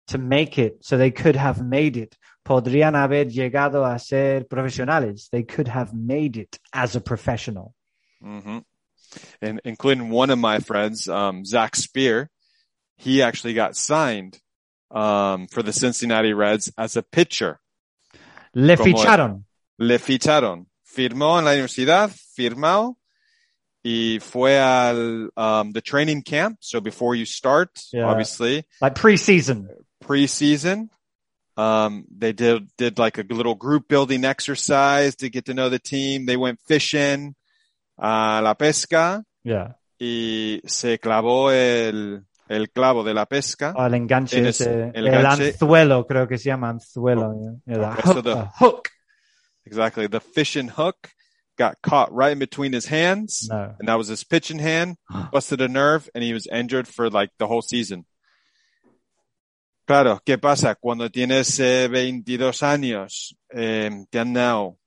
[0.09, 0.85] To make it.
[0.85, 2.15] So they could have made it.
[2.45, 5.29] Podrían haber llegado a ser profesionales.
[5.31, 7.73] They could have made it as a professional.
[8.21, 8.59] hmm
[9.41, 12.29] And including one of my friends, um, Zach Spear,
[12.97, 14.39] he actually got signed,
[14.91, 17.59] um, for the Cincinnati Reds as a pitcher.
[18.53, 19.43] Le Como- ficharon.
[19.79, 20.65] Le ficharon.
[20.85, 22.95] Firmó en la universidad, firmó,
[23.83, 26.57] y fue al, um, the training camp.
[26.61, 28.05] So before you start, Yeah.
[28.05, 29.67] obviously, Like preseason.
[30.03, 30.89] preseason,
[31.55, 35.79] um, they did, did like a little group building exercise to get to know the
[35.79, 36.25] team.
[36.25, 37.35] They went fishing,
[37.97, 39.77] a la pesca, Yeah.
[39.99, 43.73] y se clavó el, el clavo de la pesca.
[43.75, 44.37] Oh, el enganche.
[44.39, 47.33] En ese- el el anzuelo, creo que se llama anzuelo.
[47.65, 48.89] Yeah, the Okay, hook, so the- hook.
[49.65, 50.07] Exactly.
[50.07, 51.09] The fishing hook
[51.57, 53.47] got caught right in between his hands.
[53.49, 53.75] No.
[53.79, 54.97] and that was his pitching hand,
[55.31, 58.05] busted a nerve, and he was injured for like the whole season.
[59.85, 60.75] Claro, ¿qué pasa?
[60.75, 64.77] Cuando tienes eh, 22 años, eh, te han dado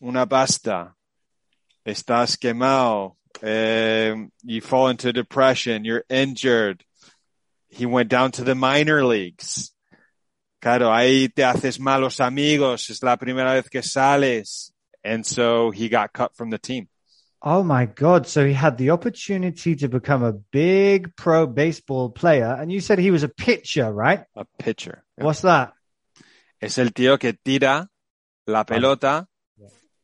[0.00, 0.96] una pasta,
[1.84, 6.84] estás quemado, eh, you fall into depression, you're injured.
[7.68, 9.72] He went down to the minor leagues.
[10.60, 14.72] Claro, ahí te haces malos amigos, es la primera vez que sales.
[15.02, 16.88] And so he got cut from the team.
[17.42, 18.26] Oh my God.
[18.26, 22.54] So he had the opportunity to become a big pro baseball player.
[22.60, 24.24] And you said he was a pitcher, right?
[24.36, 25.04] A pitcher.
[25.16, 25.72] What's that?
[26.60, 27.88] Es el tío que tira
[28.46, 29.26] la pelota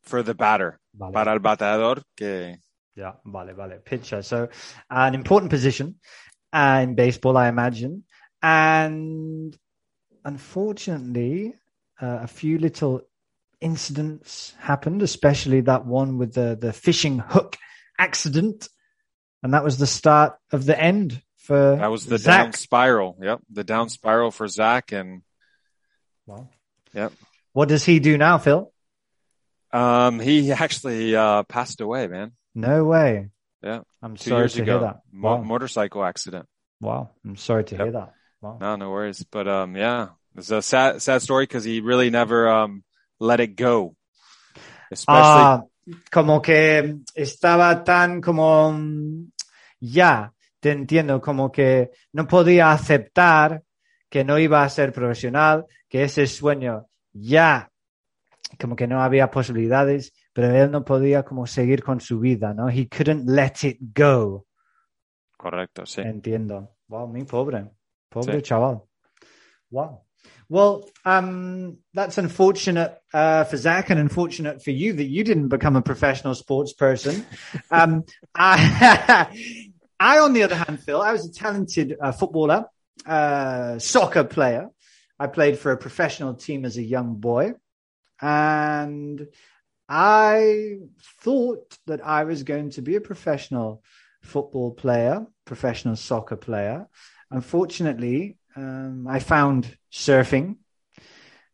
[0.03, 1.13] for the batter, Vale.
[1.13, 2.59] para el bateador que
[2.95, 3.79] Yeah, vale, vale.
[3.85, 4.23] Pitcher.
[4.23, 4.49] So
[4.89, 5.97] an important position
[6.53, 8.05] uh, in baseball, I imagine.
[8.43, 9.55] And
[10.25, 11.55] unfortunately,
[12.01, 13.03] uh, a few little
[13.61, 17.57] incidents happened, especially that one with the, the fishing hook
[17.99, 18.69] accident.
[19.43, 22.45] And that was the start of the end for That was the Zach.
[22.45, 23.19] down spiral.
[23.21, 23.41] Yep.
[23.53, 24.93] The down spiral for Zach.
[24.93, 25.23] And
[26.27, 26.51] well,
[26.95, 27.13] Yep.
[27.53, 28.73] What does he do now, Phil?
[29.77, 32.33] Um, he actually uh, passed away, man.
[32.55, 33.31] No way.
[33.63, 33.81] Yeah.
[34.03, 34.73] I'm Two sorry years to ago.
[34.73, 35.01] hear that.
[35.13, 35.43] Mo- Wow.
[35.43, 36.47] motorcycle accident.
[36.81, 37.11] wow.
[37.25, 37.83] I'm sorry to Yep.
[37.85, 38.15] hear that.
[38.41, 38.59] Wow.
[38.61, 39.25] No, no worries.
[39.25, 42.85] But um, yeah, it's a sad, sad story because he really never um
[43.19, 43.97] let it go.
[44.91, 45.65] Especially, Ah,
[46.11, 49.33] como que estaba tan como mm,
[49.81, 53.63] ya, te entiendo, como que no podía aceptar
[54.09, 57.71] que no iba a ser profesional, que ese sueño ya,
[58.61, 62.69] como que no había posibilidades, pero él no podía como seguir con su vida, ¿no?
[62.69, 64.47] He couldn't let it go.
[65.39, 66.01] correcto, sí.
[66.01, 66.77] Entiendo.
[66.89, 67.71] Wow, mi pobre.
[68.09, 68.43] Pobre Sí.
[68.43, 68.83] chaval.
[69.71, 70.03] Wow.
[70.49, 75.77] Well, um, that's unfortunate uh, for Zach and unfortunate for you that you didn't become
[75.77, 77.25] a professional sports person.
[77.71, 79.29] um, I,
[80.01, 82.65] I, on the other hand, Phil, I was a talented uh, footballer,
[83.07, 84.69] uh, soccer player.
[85.19, 87.55] I played for a professional team as a young boy.
[88.21, 89.29] And
[89.89, 90.79] I
[91.21, 93.83] thought that I was going to be a professional
[94.23, 96.89] football player, professional soccer player.
[97.31, 100.57] Unfortunately, um, I found surfing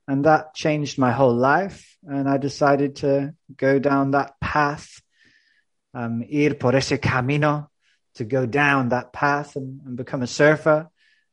[0.09, 1.97] and that changed my whole life.
[2.05, 5.01] And I decided to go down that path,
[5.95, 7.71] um, ir por ese camino,
[8.17, 10.89] to go down that path and, and become a surfer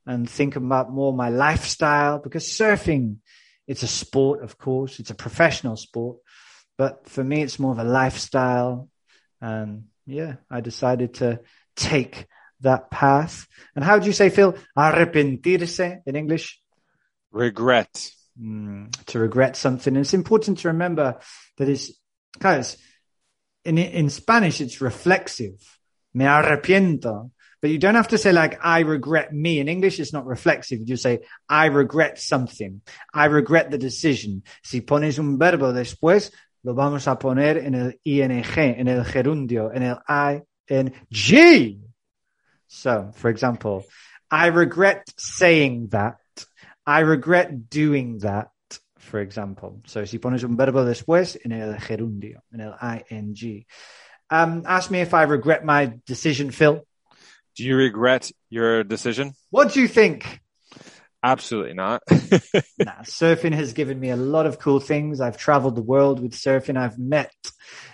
[0.05, 3.17] and think about more my lifestyle because surfing,
[3.69, 6.17] it's a sport, of course, it's a professional sport.
[6.75, 8.89] But for me, it's more of a lifestyle.
[9.39, 11.41] And yeah, I decided to
[11.75, 12.25] take
[12.61, 13.47] that path.
[13.75, 14.57] And how do you say, Phil?
[14.75, 16.59] Arrepentirse in English?
[17.31, 18.09] Regret.
[18.41, 19.95] Mm, to regret something.
[19.95, 21.19] And it's important to remember
[21.57, 21.91] that it's,
[22.39, 22.75] guys,
[23.63, 25.61] in, in Spanish, it's reflexive.
[26.15, 27.29] Me arrepiento.
[27.61, 29.59] But you don't have to say like, I regret me.
[29.59, 30.79] In English, it's not reflexive.
[30.79, 32.81] You just say, I regret something.
[33.13, 34.43] I regret the decision.
[34.63, 36.31] Si pones un verbo después,
[36.63, 39.97] lo vamos a poner en el ing, en el gerundio, en el
[40.69, 41.81] ing.
[42.67, 43.85] So, for example,
[44.29, 46.17] I regret saying that.
[46.85, 48.49] I regret doing that,
[48.97, 49.81] for example.
[49.85, 52.73] So, si pones un verbo después, en el gerundio, en el
[53.09, 53.65] ing.
[54.29, 56.85] Um, ask me if I regret my decision, Phil.
[57.59, 59.33] Do you regret your decision?
[59.49, 60.39] What do you think?
[61.21, 62.01] Absolutely not.
[62.09, 65.19] nah, surfing has given me a lot of cool things.
[65.19, 66.77] I've traveled the world with surfing.
[66.77, 67.33] I've met,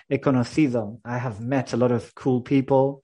[0.08, 1.00] he conocido.
[1.04, 3.02] I have met a lot of cool people.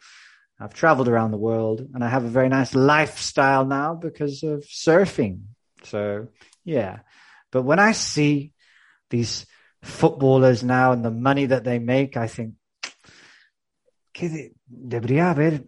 [0.59, 4.63] I've traveled around the world and I have a very nice lifestyle now because of
[4.63, 5.45] surfing.
[5.81, 6.27] So
[6.63, 6.99] yeah.
[7.51, 8.51] But when I see
[9.09, 9.47] these
[9.81, 12.53] footballers now and the money that they make, I think
[14.13, 15.63] que debería haber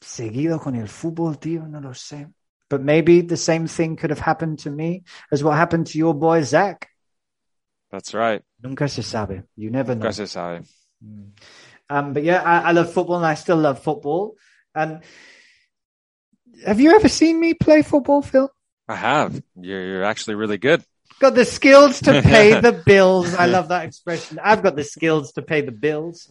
[0.00, 2.28] seguido con el fútbol, tío, no lo sé.
[2.70, 6.14] But maybe the same thing could have happened to me as what happened to your
[6.14, 6.88] boy Zach.
[7.90, 8.42] That's right.
[8.62, 9.44] Nunca se sabe.
[9.56, 10.02] You never know.
[10.02, 10.64] Nunca se sabe.
[11.02, 11.30] Mm.
[11.88, 14.36] Um, but yeah, I, I love football and I still love football.
[14.74, 15.02] And
[16.66, 18.50] have you ever seen me play football, Phil?
[18.86, 19.42] I have.
[19.58, 20.84] You're, you're actually really good.
[21.20, 23.34] Got the skills to pay the bills.
[23.34, 24.38] I love that expression.
[24.42, 26.30] I've got the skills to pay the bills.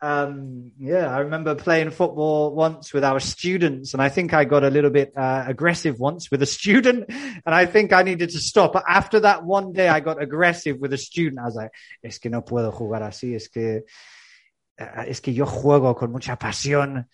[0.00, 4.62] Um, yeah, I remember playing football once with our students, and I think I got
[4.62, 8.38] a little bit uh, aggressive once with a student, and I think I needed to
[8.38, 8.72] stop.
[8.72, 11.40] But After that one day, I got aggressive with a student.
[11.40, 13.34] I was like, "Es que no puedo jugar así.
[13.34, 13.84] Es que
[14.80, 17.08] uh, es que yo juego con mucha pasión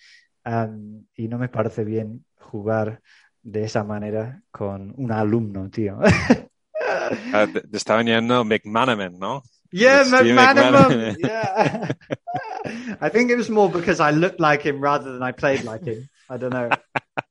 [0.45, 3.01] um, y no me parece bien jugar
[3.43, 9.43] de esa manera con un alumno, tío." Uh, te te estaban llamando McManaman, ¿no?
[9.73, 10.73] Yeah, McManaman.
[10.73, 11.17] McManaman.
[11.19, 11.89] Yeah.
[12.65, 15.85] I think it was more because I looked like him rather than I played like
[15.85, 16.09] him.
[16.31, 16.71] I don't know.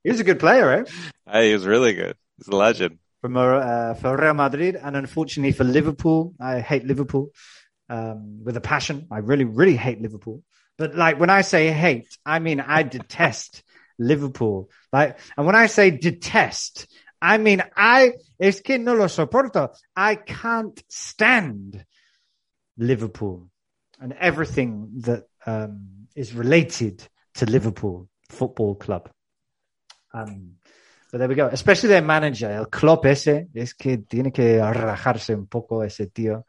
[0.03, 0.83] He was a good player, eh?
[1.29, 2.15] Hey, he was really good.
[2.37, 2.99] He's a legend.
[3.21, 7.29] From uh, for Real Madrid, and unfortunately for Liverpool, I hate Liverpool
[7.89, 9.07] um, with a passion.
[9.11, 10.43] I really, really hate Liverpool.
[10.77, 13.63] But like when I say hate, I mean I detest
[13.97, 14.69] Liverpool.
[14.91, 16.87] Like, and when I say detest,
[17.21, 19.73] I mean I es que no lo soporto.
[19.95, 21.85] I can't stand
[22.77, 23.49] Liverpool
[24.03, 27.01] and everything that um, is related
[27.35, 29.09] to Liverpool Football Club.
[30.13, 30.57] Um,
[31.11, 31.47] but there we go.
[31.47, 36.45] Especially their manager, el Klopp ese, es que tiene que relajarse un poco ese tío.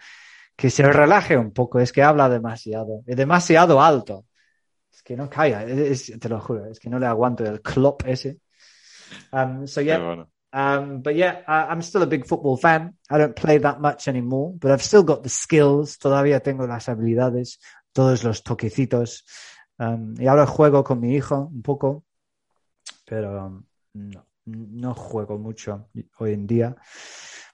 [0.57, 4.25] Que se relaje un poco, es que habla demasiado, es demasiado alto.
[4.93, 8.03] Es que no calla, es- te lo juro, es que no le aguanto el Klopp
[8.07, 8.39] ese.
[9.33, 9.99] Um, so yeah.
[10.55, 12.95] Um, but yeah, I, I'm still a big football fan.
[13.11, 15.99] I don't play that much anymore, but I've still got the skills.
[15.99, 17.59] Todavía tengo las habilidades,
[17.93, 19.25] todos los toquecitos.
[19.79, 22.05] Um, y ahora juego con mi hijo un poco.
[23.05, 23.65] pero um,
[23.95, 25.89] no, no juego mucho
[26.19, 26.77] hoy en día.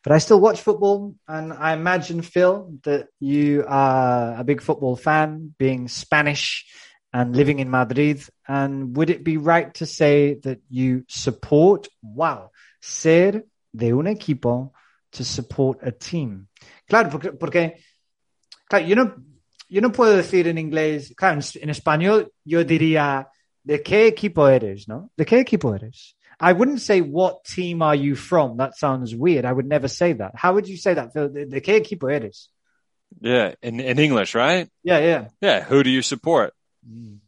[0.03, 4.97] But I still watch football, and I imagine, Phil, that you are a big football
[4.97, 6.65] fan, being Spanish
[7.13, 8.23] and living in Madrid.
[8.49, 14.73] And would it be right to say that you support, wow, ser de un equipo
[15.11, 16.49] to support a team?
[16.89, 17.77] Claro, porque, porque
[18.69, 19.15] claro, yo no,
[19.69, 23.29] yo no puedo decir en inglés, claro, en, en español yo diría,
[23.63, 24.89] ¿de qué equipo eres?
[24.89, 25.11] ¿No?
[25.17, 26.17] ¿De qué equipo eres?
[26.41, 28.57] I wouldn't say what team are you from.
[28.57, 29.45] That sounds weird.
[29.45, 30.33] I would never say that.
[30.35, 31.13] How would you say that?
[31.13, 32.49] ¿De, de qué equipo eres?
[33.21, 34.71] Yeah, in, in English, right?
[34.83, 35.29] Yeah, yeah.
[35.41, 36.55] Yeah, who do you support?
[36.89, 37.19] Mm.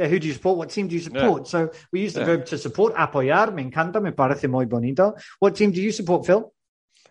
[0.00, 0.56] Yeah, who do you support?
[0.56, 1.46] What team do you support?
[1.46, 2.26] So we use the Yeah.
[2.36, 3.52] verb to support, apoyar.
[3.52, 5.14] Me encanta, me parece muy bonito.
[5.40, 6.50] What team do you support, Phil?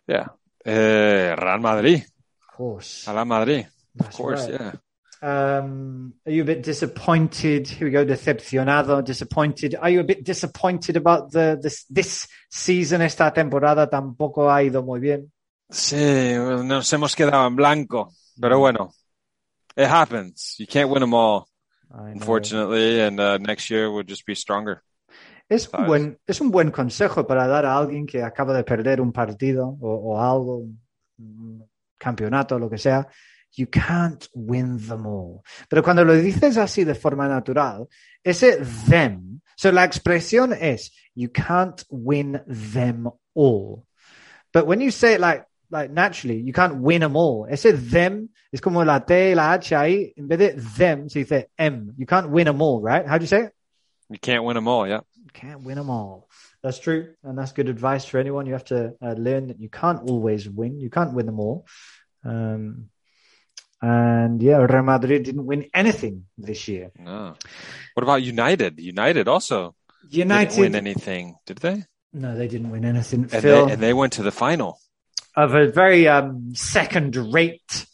[0.08, 0.30] Yeah.
[0.65, 2.02] Eh, Real Madrid.
[2.49, 3.08] Of course.
[3.08, 3.67] Real Madrid.
[3.99, 4.60] Of course, right.
[4.60, 4.73] yeah.
[5.21, 7.67] Um, are you a bit disappointed?
[7.67, 9.75] Here we go, decepcionado, disappointed.
[9.75, 13.02] Are you a bit disappointed about the this this season?
[13.02, 15.30] Esta temporada tampoco ha ido muy bien.
[15.69, 18.13] Sí, nos hemos quedado en blanco.
[18.41, 18.91] Pero bueno,
[19.75, 20.56] it happens.
[20.58, 21.48] You can't win them all.
[21.91, 24.84] Unfortunately, and uh, next year we'll just be stronger.
[25.49, 29.02] Es un, buen, es un buen consejo para dar a alguien que acaba de perder
[29.02, 30.67] un partido o, o algo,
[31.17, 33.08] un campeonato, lo que sea.
[33.58, 35.41] You can't win them all.
[35.67, 37.88] Pero cuando lo dices así de forma natural,
[38.23, 43.86] ese them, so la expresión es you can't win them all.
[44.54, 47.47] But when you say it like, like naturally, you can't win them all.
[47.49, 50.13] Ese them es como la T la H ahí.
[50.17, 51.93] En vez de them, se dice M.
[51.97, 53.05] You can't win them all, right?
[53.05, 53.53] How do you say it?
[54.10, 55.01] You can't win them all, yeah.
[55.15, 56.27] You can't win them all.
[56.63, 57.13] That's true.
[57.23, 58.45] And that's good advice for anyone.
[58.47, 60.79] You have to uh, learn that you can't always win.
[60.79, 61.65] You can't win them all.
[62.25, 62.89] Um,
[63.82, 66.91] and yeah, Real Madrid didn't win anything this year.
[66.97, 67.36] No.
[67.93, 68.79] What about United?
[68.79, 69.75] United also
[70.10, 70.49] United.
[70.49, 71.86] didn't win anything, did they?
[72.12, 73.21] no, they didn't win anything.
[73.32, 74.79] And Phil, they, and they went to the final.
[75.43, 77.86] Of a very um, second rate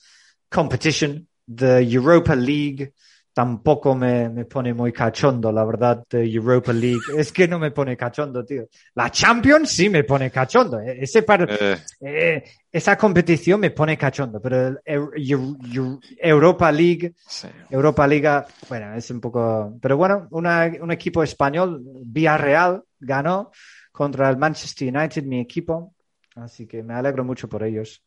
[0.49, 2.91] competition, the Europa League.
[3.34, 7.01] Tampoco me, me pone muy cachondo, la verdad, the Europa League.
[7.17, 8.69] Es que no me pone cachondo, tío.
[8.93, 10.79] La Champions sí me pone cachondo.
[10.79, 15.10] E- Ese par- Eh, Eh, esa competición me pone cachondo, pero el
[16.19, 17.47] Europa League, sí.
[17.69, 23.51] Europa Liga, bueno, es un poco, pero bueno, una- un equipo español, Villarreal, ganó
[23.91, 25.93] contra el Manchester United, mi equipo,
[26.36, 28.04] así que me alegro mucho por ellos,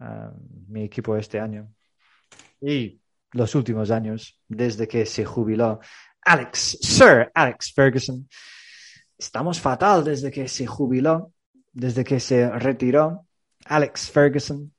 [0.00, 0.32] ah,
[0.68, 1.68] mi equipo este año
[2.60, 3.00] y
[3.32, 5.80] los últimos años, desde que se jubiló
[6.24, 8.28] Alex, Sir Alex Ferguson.
[9.18, 11.32] Estamos fatal desde que se jubiló,
[11.72, 13.26] desde que se retiró
[13.64, 14.72] Alex Ferguson.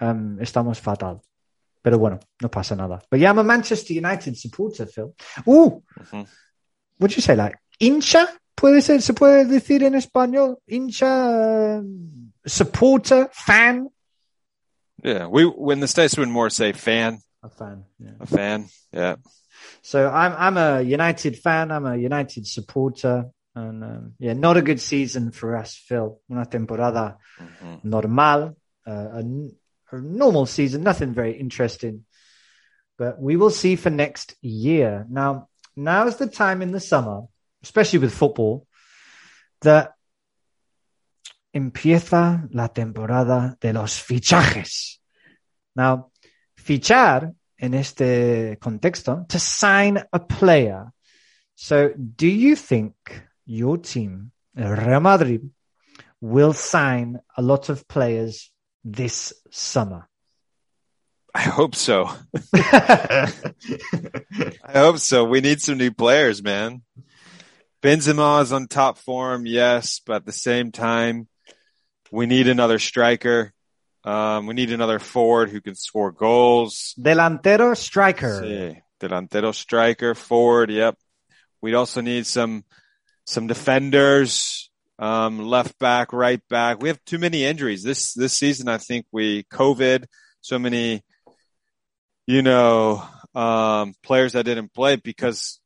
[0.00, 1.20] Um, estamos fatal.
[1.82, 3.02] Pero bueno, no pasa nada.
[3.10, 5.12] But yeah, I'm a Manchester United supporter, Phil.
[5.44, 6.26] Uh, Mhm.
[6.98, 7.34] what'd you say?
[7.34, 8.28] Like, hincha?
[8.62, 10.58] Puede ser, se puede decir en español?
[10.68, 11.82] Hincha,
[12.46, 13.88] supporter, fan?
[15.02, 15.26] Yeah.
[15.26, 18.12] We, in the States, we would more say fan, A fan, yeah.
[18.20, 18.68] a fan.
[18.92, 19.16] Yeah.
[19.82, 21.72] So I'm I'm a United fan.
[21.72, 23.24] I'm a United supporter,
[23.56, 26.20] and um, yeah, not a good season for us, Phil.
[26.30, 27.80] Una temporada Mhm.
[27.82, 29.50] normal, uh, a, n-
[29.90, 32.04] a normal season, nothing very interesting.
[32.96, 35.04] But we will see for next year.
[35.10, 37.22] Now, now is the time in the summer,
[37.62, 38.66] especially with football,
[39.60, 39.94] that
[41.52, 45.00] empieza la temporada de los fichajes.
[45.74, 46.10] Now,
[46.56, 50.92] fichar in este contexto, to sign a player.
[51.54, 52.94] So, do you think
[53.46, 55.48] your team, Real Madrid,
[56.20, 58.50] will sign a lot of players
[58.82, 60.08] this summer?
[61.34, 62.10] I hope so.
[62.54, 63.32] I
[64.74, 65.24] hope so.
[65.24, 66.82] We need some new players, man.
[67.82, 71.26] Benzema is on top form, yes, but at the same time,
[72.12, 73.52] we need another striker.
[74.04, 76.94] Um, we need another forward who can score goals.
[76.96, 78.42] Delantero striker.
[78.42, 80.70] Sí, delantero striker, forward.
[80.70, 80.96] Yep.
[81.60, 82.64] We'd also need some
[83.24, 86.80] some defenders, um, left back, right back.
[86.80, 88.68] We have too many injuries this this season.
[88.68, 90.04] I think we COVID,
[90.40, 91.02] so many,
[92.26, 93.04] you know,
[93.34, 95.60] um, players that didn't play because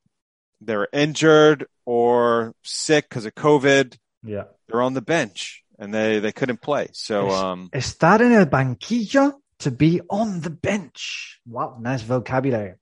[0.60, 3.96] they were injured or sick because of COVID.
[4.22, 4.44] Yeah.
[4.68, 6.88] They're on the bench and they they couldn't play.
[6.92, 11.40] So um, Estar en el banquillo to be on the bench.
[11.46, 12.74] Wow, nice vocabulary.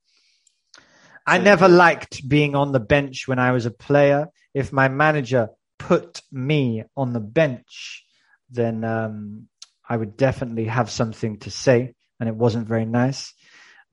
[1.27, 4.29] I never liked being on the bench when I was a player.
[4.53, 5.49] If my manager
[5.79, 8.05] put me on the bench,
[8.51, 9.49] then um,
[9.89, 13.33] I would definitely have something to say, and it wasn't very nice.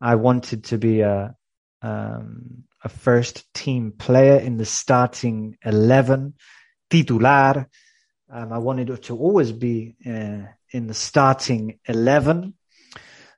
[0.01, 1.35] I wanted to be a
[1.81, 6.33] um, a first team player in the starting 11,
[6.89, 7.67] titular.
[8.29, 12.53] Um, I wanted to always be uh, in the starting 11.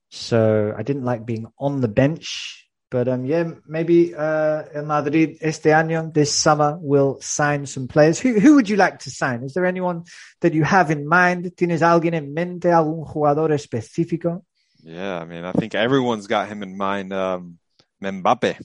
[0.10, 2.60] So I didn't like being on the bench.
[2.92, 8.20] But um, yeah, maybe uh, El Madrid este año, this summer, will sign some players.
[8.20, 9.42] Who, who would you like to sign?
[9.44, 10.04] Is there anyone
[10.42, 11.56] that you have in mind?
[11.56, 14.44] ¿Tienes alguien en mente, algún jugador específico?
[14.84, 17.12] Yeah, I mean, I think everyone's got him in mind.
[17.14, 17.58] Um,
[18.04, 18.58] Mbappe,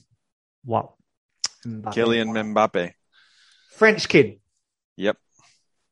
[0.65, 0.95] Wow.
[1.65, 1.93] Mbappe.
[1.93, 2.93] Kylian Mbappe.
[3.71, 4.39] French kid.
[4.97, 5.17] Yep.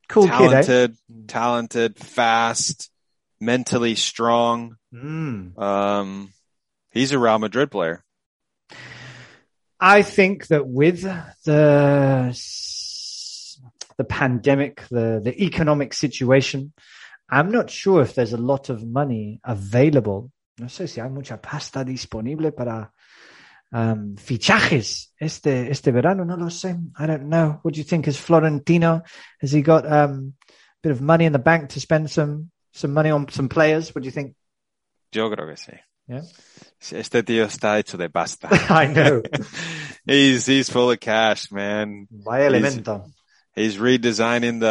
[0.10, 0.62] Cool kid, eh?
[0.62, 0.98] talented,
[1.28, 2.90] talented, fast,
[3.40, 4.78] mentally strong.
[4.94, 5.58] Mm.
[5.58, 6.30] Um,
[6.92, 8.04] he's a Real Madrid player.
[9.80, 11.02] I think that with
[11.46, 12.34] the
[13.98, 16.74] the pandemic, the the economic situation,
[17.30, 20.32] I'm not sure if there's a lot of money available.
[20.60, 22.92] No sé si hay mucha pasta disponible para
[23.74, 26.24] um, fichajes este este verano.
[26.26, 26.78] No lo sé.
[26.98, 27.60] I don't know.
[27.64, 28.08] What do you think?
[28.08, 29.04] Is Florentino
[29.42, 30.54] has he got um, a
[30.84, 33.94] bit of money in the bank to spend some some money on some players?
[33.94, 34.36] What do you think?
[35.14, 35.78] Yo creo que sí.
[36.08, 36.22] Yeah.
[36.80, 38.48] Este tío está hecho de pasta.
[38.70, 39.22] I know.
[40.06, 42.08] he's he's full of cash, man.
[42.12, 43.12] Vaya He's- elemento.
[43.56, 44.70] He's redesigning the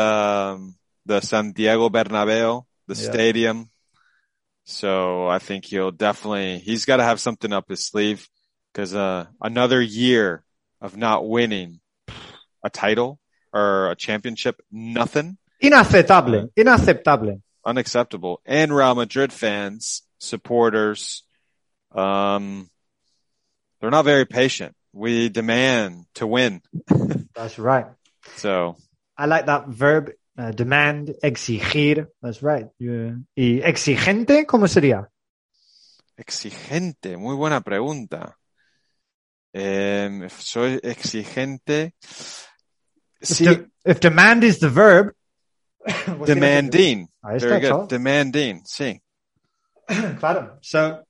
[0.55, 3.11] um, the Santiago Bernabeu, the Yeah.
[3.11, 3.69] stadium.
[4.65, 8.27] So I think he'll definitely he's got to have something up his sleeve
[8.77, 10.45] because uh, another year
[10.83, 11.81] of not winning
[12.63, 13.19] a title
[13.51, 16.51] or a championship, nothing, Inaceptable.
[16.55, 17.41] Inaceptable.
[17.65, 18.43] unacceptable.
[18.45, 21.23] And Real Madrid fans, supporters,
[21.93, 22.69] um,
[23.81, 24.77] they're not very patient.
[24.93, 26.61] We demand to win.
[27.35, 27.87] That's right.
[28.37, 28.77] So
[29.17, 32.09] I like that verb, uh, demand, exigir.
[32.21, 32.67] That's right.
[32.79, 35.09] You- y exigente, ¿cómo sería?
[36.19, 38.37] Exigente, muy buena pregunta.
[39.59, 41.93] Em, if soy exigente.
[42.03, 45.13] If, Sí, de- if demand is the verb.
[46.27, 47.09] demanding.
[47.25, 47.71] Ahí Very está, good.
[47.71, 47.89] chaval.
[47.89, 49.01] Demanding, sí.
[50.19, 50.59] Claro.
[50.61, 51.03] So,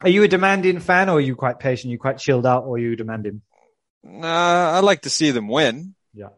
[0.00, 1.92] are you a demanding fan or are you quite patient?
[1.92, 3.42] You quite chilled out or are you demanding?
[4.04, 5.94] Uh, I like to see them win.
[6.12, 6.30] Yeah.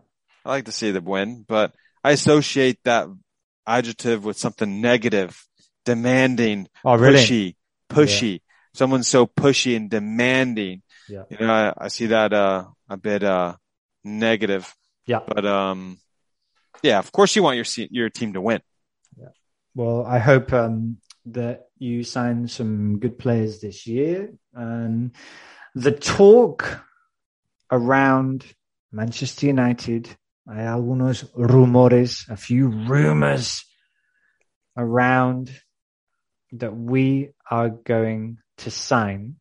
[0.44, 1.72] I like to see them win, but
[2.02, 3.08] I associate that
[3.66, 5.42] adjective with something negative,
[5.86, 7.16] demanding, Oh, really?
[7.20, 7.54] pushy,
[7.88, 8.40] pushy.
[8.74, 10.82] Someone's so pushy and demanding.
[11.08, 11.22] Yeah.
[11.30, 13.54] You know, I, I see that, uh, a bit, uh,
[14.04, 14.74] negative,
[15.06, 15.20] Yeah.
[15.26, 15.98] but, um,
[16.82, 18.60] yeah, of course you want your, your team to win.
[19.76, 24.32] Well, I hope um, that you sign some good players this year.
[24.52, 25.10] And
[25.74, 26.84] the talk
[27.72, 28.44] around
[28.92, 30.06] Manchester United,
[30.46, 33.64] hay algunos rumores, a few rumors
[34.76, 35.50] around
[36.52, 39.36] that we are going to sign.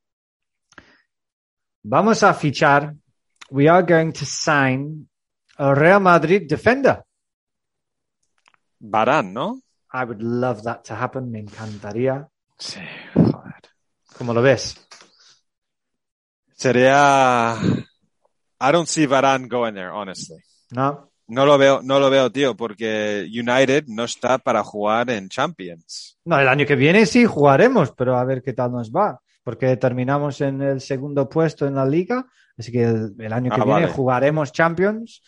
[1.84, 2.96] Vamos a fichar.
[3.52, 5.08] We are going to sign
[5.58, 7.04] a Real Madrid defender.
[8.82, 9.62] Varane, ¿no?
[9.92, 11.32] I would love that to happen.
[11.32, 12.28] Me encantaría.
[12.58, 12.82] Sí,
[13.14, 13.62] joder.
[14.18, 14.76] ¿Cómo lo ves?
[16.56, 17.56] Sería,
[18.60, 20.40] I don't see Varane going there, honestly.
[20.72, 21.13] No.
[21.28, 26.18] No lo veo, no lo veo, tío, porque United no está para jugar en Champions.
[26.26, 29.20] No, el año que viene sí jugaremos, pero a ver qué tal nos va.
[29.44, 32.26] Porque terminamos en el segundo puesto en la liga.
[32.58, 33.94] Así que el, el año que Ah, viene vale.
[33.94, 35.22] jugaremos Champions.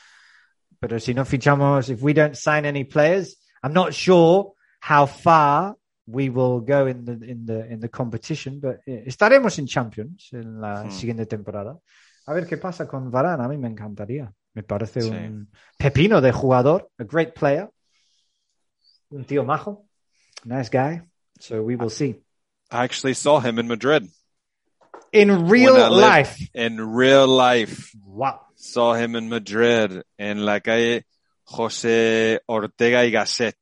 [0.80, 5.76] Pero si no fichamos, if we don't sign any players, I'm not sure how far
[6.06, 10.30] we will go in the, in the, in the competition, but eh, estaremos en Champions
[10.34, 10.92] en la Hmm.
[10.92, 11.78] siguiente temporada.
[12.28, 13.44] A ver qué pasa con Varane.
[13.44, 14.32] A mí me encantaría.
[14.56, 15.10] Me parece Sí.
[15.10, 17.70] un pepino de jugador, a great player.
[19.10, 19.86] Un tío majo.
[20.46, 21.02] Nice guy.
[21.40, 22.22] So we will see.
[22.72, 24.10] I actually saw him in Madrid
[25.12, 26.50] In real life.
[26.54, 27.92] in real life.
[28.04, 28.40] Wow.
[28.56, 31.06] Saw him in Madrid en la calle
[31.44, 33.58] José Ortega y Gasset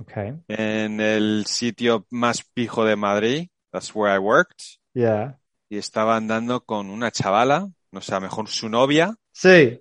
[0.00, 0.32] Okay.
[0.48, 3.48] en el sitio más pijo de Madrid.
[3.72, 4.78] That's where I worked.
[4.94, 5.38] Yeah.
[5.68, 9.80] Y estaba andando con una chavala, no sé, a lo mejor su novia, Sí.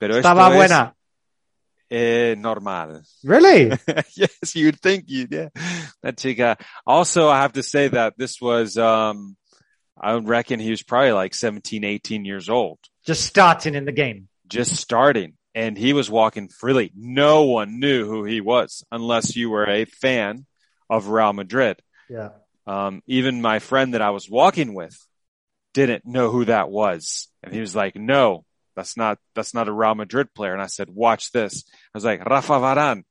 [0.00, 0.92] Pero Estaba esto es,
[1.90, 3.02] eh, normal.
[3.22, 3.70] Really?
[4.16, 5.48] yes, you'd think you yeah.
[6.02, 6.56] That chica.
[6.86, 9.36] Also, I have to say that this was, um,
[10.00, 13.92] I would reckon he was probably like 17, 18 years old, Just starting in the
[13.92, 14.28] game.
[14.48, 16.92] just starting and he was walking freely.
[16.96, 20.46] No one knew who he was unless you were a fan
[20.88, 21.80] of Real Madrid.
[22.08, 22.30] Yeah.
[22.66, 24.96] Um, even my friend that I was walking with
[25.74, 27.28] didn't know who that was.
[27.42, 28.44] And he was like, no,
[28.80, 30.52] that's not, that's not a Real Madrid player.
[30.54, 31.64] And I said, watch this.
[31.68, 33.02] I was like, Rafa Varane.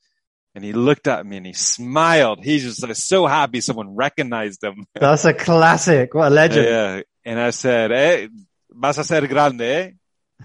[0.55, 2.43] And he looked at me and he smiled.
[2.43, 4.86] He's just like, so happy someone recognized him.
[4.99, 6.13] That's a classic.
[6.15, 6.65] What a legend.
[6.65, 7.01] yeah.
[7.24, 8.28] And I said, eh,
[8.72, 9.91] vas a ser grande, eh?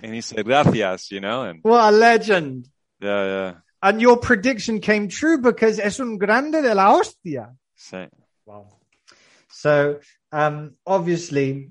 [0.03, 2.69] And he said, gracias, you know, and What a legend.
[3.01, 3.53] yeah, yeah.
[3.83, 7.55] And your prediction came true because es un grande de la hostia.
[7.77, 8.09] Sí.
[8.45, 8.67] Wow.
[9.49, 10.01] So,
[10.33, 11.71] um, obviously,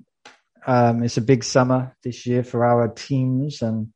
[0.65, 3.89] um, it's a big summer this year for our teams, and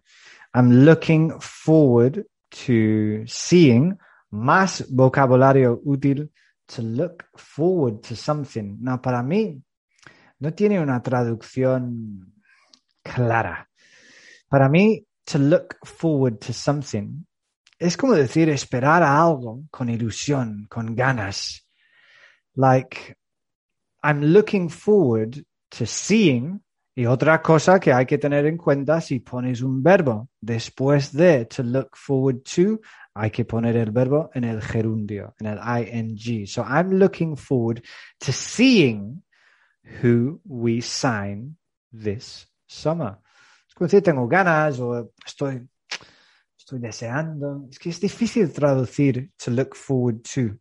[0.53, 2.25] I'm looking forward
[2.67, 3.97] to seeing
[4.33, 6.29] más vocabulario útil
[6.69, 8.77] to look forward to something.
[8.81, 9.61] Now, para mí,
[10.39, 12.33] no tiene una traducción
[13.03, 13.67] clara.
[14.49, 17.25] Para mí, to look forward to something
[17.79, 21.67] es como decir esperar a algo con ilusión, con ganas.
[22.55, 23.15] Like,
[24.03, 26.61] I'm looking forward to seeing.
[26.95, 31.45] Y otra cosa que hay que tener en cuenta si pones un verbo después de
[31.45, 32.79] to look forward to,
[33.13, 35.59] hay que poner el verbo en el gerundio, en el
[35.93, 36.47] ing.
[36.47, 37.83] So I'm looking forward
[38.19, 39.23] to seeing
[40.01, 41.57] who we sign
[41.91, 43.17] this summer.
[43.67, 45.67] Es como decir, tengo ganas o estoy,
[46.57, 47.67] estoy deseando.
[47.69, 50.57] Es que es difícil traducir to look forward to.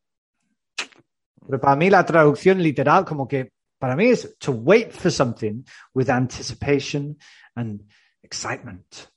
[1.46, 5.66] Pero para mí la traducción literal como que para mí es to wait for something
[5.94, 7.16] with anticipation
[7.54, 7.82] and
[8.22, 9.08] excitement.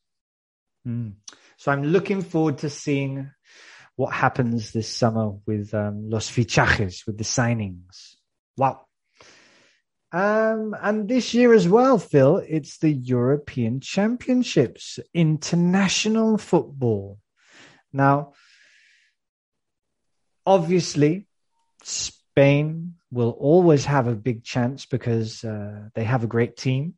[0.88, 1.14] Mm.
[1.58, 3.32] So I'm looking forward to seeing
[3.96, 8.16] what happens this summer with um, los fichajes, with the signings.
[8.56, 8.86] Wow.
[10.12, 17.20] Um, and this year as well, Phil, it's the European Championships, international football.
[17.92, 18.34] Now,
[20.46, 21.28] obviously,
[21.84, 26.94] Spain will always have a big chance because uh, they have a great team.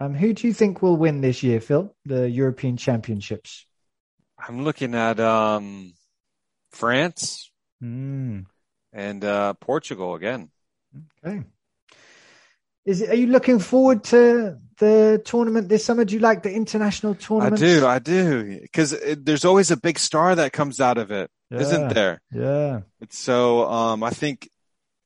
[0.00, 1.94] Um, who do you think will win this year, Phil?
[2.04, 3.66] The European Championships.
[4.38, 5.92] I'm looking at um,
[6.70, 7.50] France
[7.82, 8.46] Mm,
[8.92, 10.50] and uh, Portugal again.
[11.24, 11.44] okay.
[12.84, 16.04] Is it, are you looking forward to the tournament this summer?
[16.04, 17.62] Do you like the international tournament?
[17.62, 21.30] I do, I do, because there's always a big star that comes out of it,
[21.50, 21.58] Yeah.
[21.78, 22.20] not there?
[22.32, 22.80] Yeah.
[23.00, 24.48] It's so um, I think,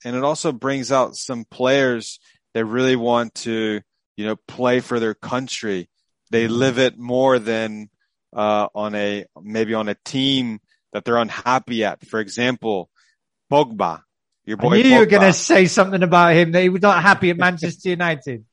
[0.05, 2.19] and it also brings out some players
[2.55, 3.81] that really want to,
[4.17, 5.89] you know, play for their country.
[6.31, 6.55] They Mm-hmm.
[6.55, 7.91] live it more than
[8.35, 10.61] uh, on a maybe on a team
[10.93, 12.05] that they're unhappy at.
[12.07, 12.89] For example,
[13.51, 14.01] Pogba,
[14.45, 16.53] your boy I knew you were going to say something about him.
[16.53, 18.45] That he was not happy at Manchester United.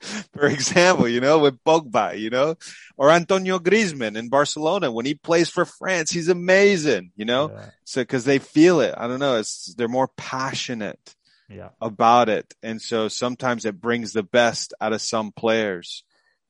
[0.32, 2.56] for example, you know, with Pogba, you know,
[2.96, 7.70] or Antonio Griezmann in Barcelona when he plays for France, he's amazing, you know, Yeah.
[7.84, 8.94] so because they feel it.
[8.96, 11.14] I don't know, it's they're more passionate.
[11.46, 11.68] Yeah.
[11.78, 12.52] about it.
[12.62, 16.02] And so sometimes it brings the best out of some players.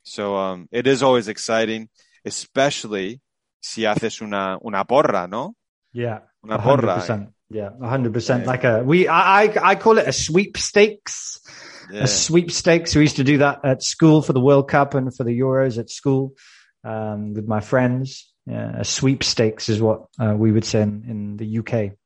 [0.04, 1.88] So, um, it is always exciting,
[2.24, 3.20] especially
[3.60, 5.56] si haces una, una porra, ¿no?
[5.92, 6.20] Yeah.
[6.44, 7.32] Una A hundred porra.
[7.50, 8.44] Yeah, a hundred percent.
[8.44, 8.50] Yeah.
[8.50, 11.40] Like a we, I, I, I call it a sweepstakes.
[11.90, 12.04] Yeah.
[12.04, 12.94] A sweepstakes.
[12.94, 15.78] We used to do that at school for the World Cup and for the Euros
[15.78, 16.34] at school
[16.84, 18.32] um, with my friends.
[18.46, 21.96] Yeah, a sweepstakes is what uh, we would say in, in the UK.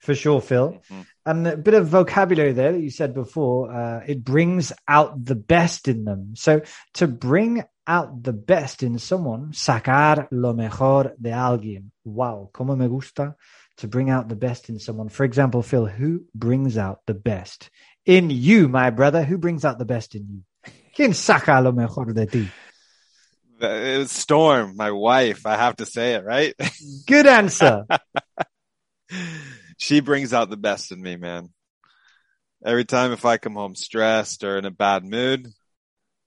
[0.00, 0.80] For sure, Phil.
[0.90, 1.06] Mhm.
[1.26, 3.70] And a bit of vocabulary there that you said before.
[3.70, 6.34] Uh, it brings out the best in them.
[6.34, 6.62] So
[6.94, 11.90] to bring out the best in someone, sacar lo mejor de alguien.
[12.04, 13.36] Wow, como me gusta
[13.78, 15.08] to bring out the best in someone.
[15.08, 17.70] For example, Phil, who brings out the best
[18.08, 19.22] in you, my brother?
[19.22, 20.72] Who brings out the best in you?
[20.96, 22.48] ¿Quién saca lo mejor de ti?
[23.60, 25.44] It was Storm, my wife.
[25.44, 26.54] I have to say it, right?
[27.06, 27.84] Good answer.
[29.76, 31.50] she brings out the best in me, man.
[32.64, 35.48] Every time if I come home stressed or in a bad mood,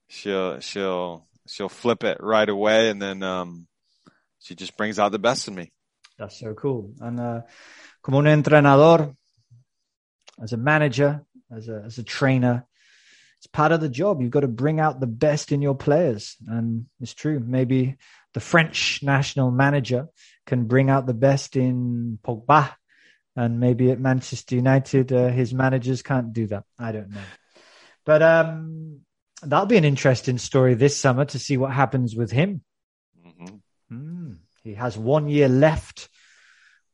[0.08, 2.90] she'll, she'll, she'll flip it right away.
[2.90, 3.66] And then, um,
[4.38, 5.72] she just brings out the best in me.
[6.18, 6.92] That's so cool.
[7.00, 7.40] And uh,
[8.02, 9.16] como un entrenador,
[10.42, 11.24] as a manager,
[11.54, 12.66] as a as a trainer,
[13.38, 14.20] it's part of the job.
[14.20, 17.40] You've got to bring out the best in your players, and it's true.
[17.40, 17.96] Maybe
[18.34, 20.08] the French national manager
[20.46, 22.74] can bring out the best in Pogba,
[23.36, 26.64] and maybe at Manchester United, uh, his managers can't do that.
[26.78, 27.24] I don't know,
[28.04, 29.00] but um,
[29.42, 32.62] that'll be an interesting story this summer to see what happens with him.
[33.22, 33.56] hmm
[33.92, 34.38] Mm.
[34.64, 36.08] He has one year left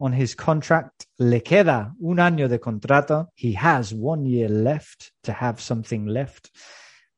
[0.01, 1.07] on his contract.
[1.19, 3.29] Le queda un año de contrato.
[3.35, 6.51] He has one year left to have something left.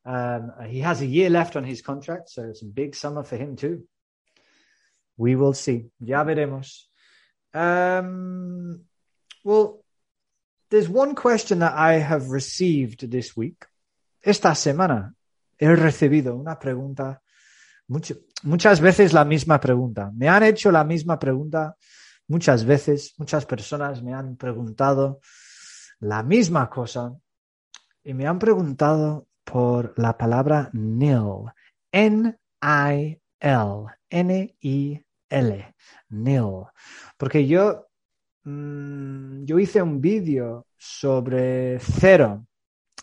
[0.04, 3.36] Um, he has a year left on his contract, so it's a big summer for
[3.36, 3.84] him too.
[5.16, 5.86] We will see.
[6.00, 6.86] Ya veremos.
[7.52, 8.80] Um,
[9.44, 9.84] well,
[10.70, 13.66] there's one question that I have received this week.
[14.22, 15.12] Esta semana
[15.58, 17.20] he recibido una pregunta
[17.88, 18.14] mucho,
[18.44, 20.10] muchas veces la misma pregunta.
[20.14, 21.76] Me han hecho la misma pregunta
[22.30, 23.14] muchas veces.
[23.18, 25.20] Muchas personas me han preguntado
[25.98, 27.14] la misma cosa
[28.02, 31.50] y me han preguntado por la palabra nil.
[31.92, 33.86] N-I-L.
[34.08, 35.74] N-I-L.
[36.08, 36.52] Nil.
[37.18, 37.88] Porque yo,
[38.44, 42.46] mm, yo hice un vídeo sobre cero.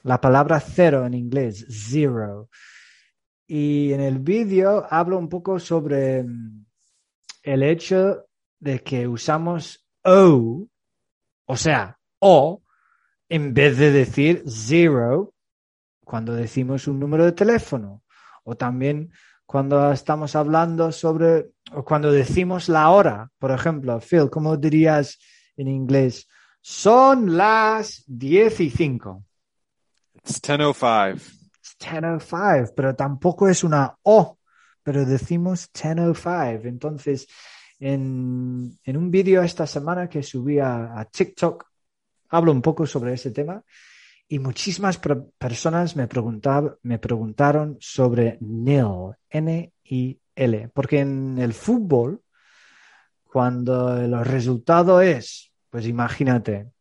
[0.03, 2.49] La palabra cero en inglés, zero.
[3.45, 6.65] Y en el vídeo hablo un poco sobre mm,
[7.43, 8.26] el hecho
[8.59, 10.67] de que usamos O,
[11.45, 12.61] o sea, O,
[13.29, 15.33] en vez de decir zero
[16.03, 18.01] cuando decimos un número de teléfono.
[18.43, 19.11] O también
[19.45, 25.19] cuando estamos hablando sobre, o cuando decimos la hora, por ejemplo, Phil, ¿cómo dirías
[25.57, 26.27] en inglés?
[26.61, 29.23] Son las 10 y 5.
[30.15, 31.15] It's 10.05.
[31.15, 34.37] It's 10.05, pero tampoco es una O,
[34.83, 36.65] pero decimos 10.05.
[36.65, 37.27] Entonces,
[37.79, 41.65] en, un vídeo esta semana que subí a, TikTok,
[42.29, 43.63] hablo un poco sobre ese tema
[44.27, 44.99] y muchísimas
[45.37, 46.07] personas me,
[46.83, 52.21] me preguntaron sobre nil, N-I-L, porque en el fútbol,
[53.23, 56.71] cuando el resultado es, pues imagínate,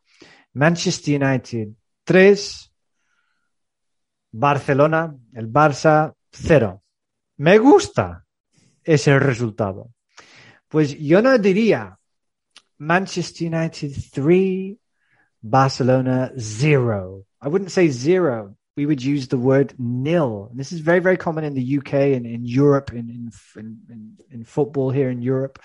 [0.54, 1.68] Manchester United
[2.04, 2.72] 3,
[4.32, 6.82] Barcelona, el Barça 0.
[7.38, 8.24] Me gusta
[8.82, 9.95] ese resultado.
[10.68, 11.96] Pues yo no diría
[12.78, 14.76] Manchester United 3,
[15.42, 17.24] Barcelona 0.
[17.40, 18.56] I wouldn't say zero.
[18.76, 20.50] We would use the word nil.
[20.52, 23.30] This is very, very common in the UK and in Europe, in, in,
[23.88, 25.58] in, in football here in Europe.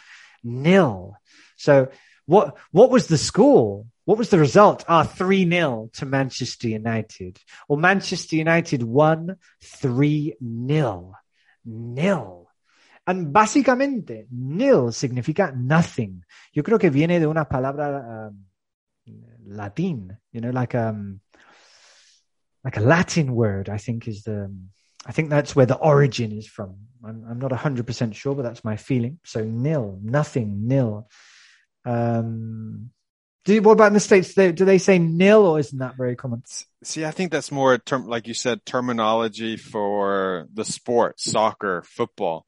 [0.44, 1.16] Nil.
[1.58, 1.90] So
[2.26, 3.86] what, what was the score?
[4.06, 4.86] What was the result?
[4.88, 7.40] Ah, 3 0 to Manchester United.
[7.68, 11.14] Or Manchester United won 3 0.
[11.66, 12.41] Nil.
[13.08, 16.24] And básicamente, nil significa nothing.
[16.54, 18.46] Yo creo que viene de una palabra um,
[19.48, 21.20] latín, you know, like um,
[22.64, 23.70] like a Latin word.
[23.70, 24.56] I think is the,
[25.06, 26.76] I think that's where the origin is from.
[27.04, 29.20] I'm, I'm not hundred percent sure, but that's my feeling.
[29.26, 31.08] So nil, nothing, nil.
[31.84, 32.92] Um,
[33.44, 34.36] do what about in the states?
[34.36, 36.44] Do, do they say nil, or isn't that very common?
[36.84, 42.46] See, I think that's more term, like you said, terminology for the sport, soccer, football.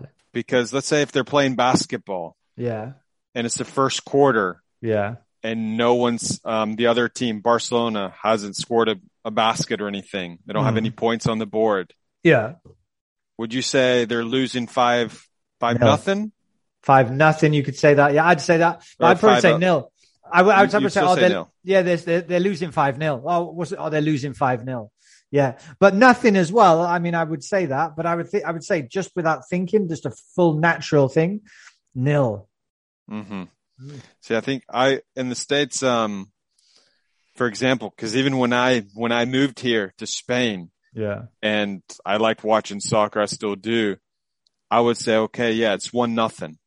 [0.00, 0.10] Vale.
[0.32, 2.92] Because let's say if they're playing basketball Yeah,
[3.34, 8.56] and it's the first quarter yeah, and no one's, um, the other team, Barcelona hasn't
[8.56, 10.38] scored a, a basket or anything.
[10.46, 10.78] They don't have Mhm.
[10.78, 11.92] any points on the board.
[12.22, 12.54] yeah.
[13.38, 15.26] Would you say they're losing five,
[15.58, 15.86] five No.
[15.86, 16.32] nothing?
[16.82, 17.52] Five nothing.
[17.54, 18.12] You could say that.
[18.12, 18.82] Yeah, I'd say that.
[19.00, 19.58] I'd probably say up.
[19.60, 19.90] nil.
[20.30, 20.54] I would.
[20.54, 21.52] I would You- probably you'd say, oh, say they're, nil.
[21.64, 23.78] yeah, they're, they're they're losing five 0 Oh, was it?
[23.80, 24.91] Oh, they're losing five 0
[25.32, 26.82] Yeah, but nothing as well.
[26.82, 29.48] I mean, I would say that, but I would think I would say just without
[29.48, 31.40] thinking, just a full natural thing,
[31.94, 32.48] nil.
[33.10, 33.44] Mm-hmm.
[33.82, 34.00] Mm.
[34.20, 36.30] See, I think I in the states, um,
[37.34, 42.18] for example, because even when I when I moved here to Spain Yeah, and I
[42.18, 43.96] liked watching soccer, I still do.
[44.70, 46.58] I would say, okay, yeah, it's one nothing,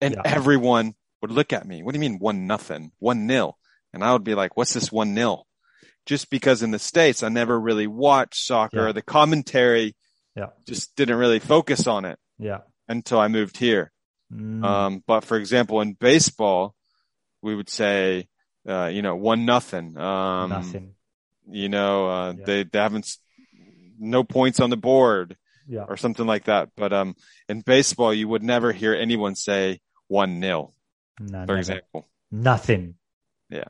[0.00, 0.22] and Yeah.
[0.24, 1.84] everyone would look at me.
[1.84, 3.56] What do you mean one nothing, one nil?
[3.92, 5.46] And I would be like, what's this one nil?
[6.06, 8.92] Just because in the states I never really watched soccer, Yeah.
[8.92, 9.94] the commentary
[10.34, 10.50] Yeah.
[10.66, 12.60] just didn't really focus on it yeah.
[12.88, 13.92] until I moved here.
[14.32, 16.74] Mm, Um, but for example, in baseball,
[17.42, 18.28] we would say,
[18.68, 19.96] uh, you know, one nothing.
[19.98, 20.94] Um, nothing.
[21.50, 22.44] you know, uh, Yeah.
[22.44, 23.06] they, they haven't,
[23.98, 25.36] no points on the board
[25.66, 26.70] Yeah, or something like that.
[26.76, 27.14] But, um,
[27.48, 30.74] in baseball, you would never hear anyone say one nil,
[31.18, 31.58] no, for never.
[31.58, 32.08] example.
[32.30, 32.94] nothing.
[33.50, 33.64] Yeah.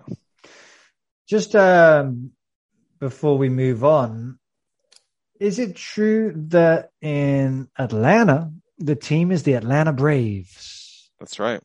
[1.30, 2.32] Just um,
[2.98, 4.40] before we move on,
[5.38, 11.08] is it true that in Atlanta, the team is the Atlanta Braves?
[11.20, 11.60] That's right.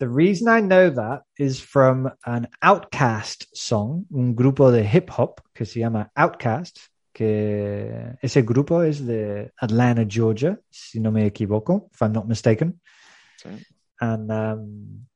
[0.00, 5.40] The reason I know that is from an OutKast song, un grupo de hip hop
[5.54, 11.88] que se llama OutKast, que ese grupo es de Atlanta, Georgia, si no me equivoco,
[11.94, 12.80] if I'm not mistaken.
[13.44, 13.64] Right.
[14.00, 15.06] And um,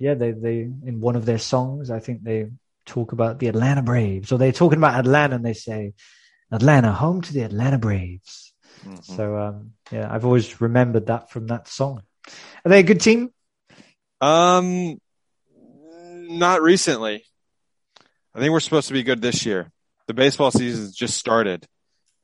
[0.00, 2.48] yeah, they they in one of their songs, I think they
[2.86, 5.92] talk about the Atlanta Braves, or they're talking about Atlanta, and they say
[6.50, 8.52] Atlanta, home to the Atlanta Braves.
[8.84, 9.04] Mhm.
[9.04, 12.02] So um, yeah, I've always remembered that from that song.
[12.64, 13.30] Are they a good team?
[14.22, 14.98] Um,
[16.30, 17.24] not recently.
[18.34, 19.70] I think we're supposed to be good this year.
[20.06, 21.66] The baseball season just started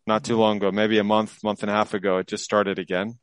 [0.07, 2.19] not too long ago, maybe a month, month and a half ago.
[2.19, 3.19] It just started again.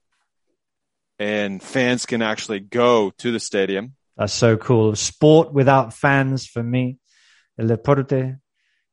[1.18, 3.96] And fans can actually go to the stadium.
[4.18, 4.96] That's so cool.
[4.96, 7.00] Sport without fans for me.
[7.58, 8.40] El deporte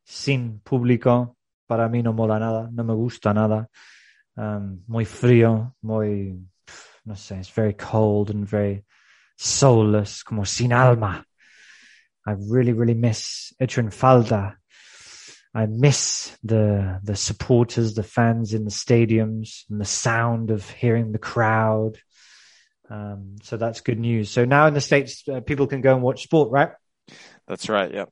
[0.04, 3.68] sin público para mí no mola nada, no me gusta nada.
[4.36, 6.38] Um, muy frío, muy,
[7.04, 8.84] no sé, it's very cold and very
[9.36, 11.24] soulless, como sin alma.
[12.26, 14.60] I really, really miss, hecho en falta
[15.52, 21.10] I miss the the supporters, the fans in the stadiums, and the sound of hearing
[21.10, 21.98] the crowd.
[22.90, 24.30] Um, so that's good news.
[24.30, 26.70] So now in the states, uh, people can go and watch sport, right?
[27.46, 27.92] That's right.
[27.92, 28.10] Yep.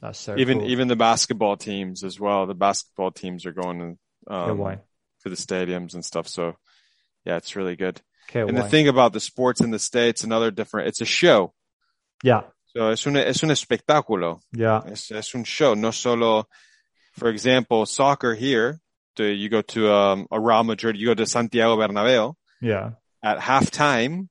[0.00, 0.68] That's so even cool.
[0.70, 2.46] even the basketball teams as well.
[2.46, 3.98] The basketball teams are going
[4.28, 4.78] Qué um,
[5.22, 6.28] to the stadiums and stuff.
[6.28, 6.54] So
[7.24, 8.00] yeah, it's really good.
[8.34, 10.88] And the thing about the sports in the states, another different.
[10.88, 11.54] It's a show.
[12.22, 14.40] yeah, So es un es un espectáculo.
[14.52, 15.72] yeah, Es, es un show.
[15.74, 16.46] No solo,
[17.14, 18.80] for example, soccer here.
[19.16, 20.96] You go to um, a Real Madrid?
[20.96, 22.90] You go to Santiago Bernabeu yeah,
[23.22, 24.28] at halftime.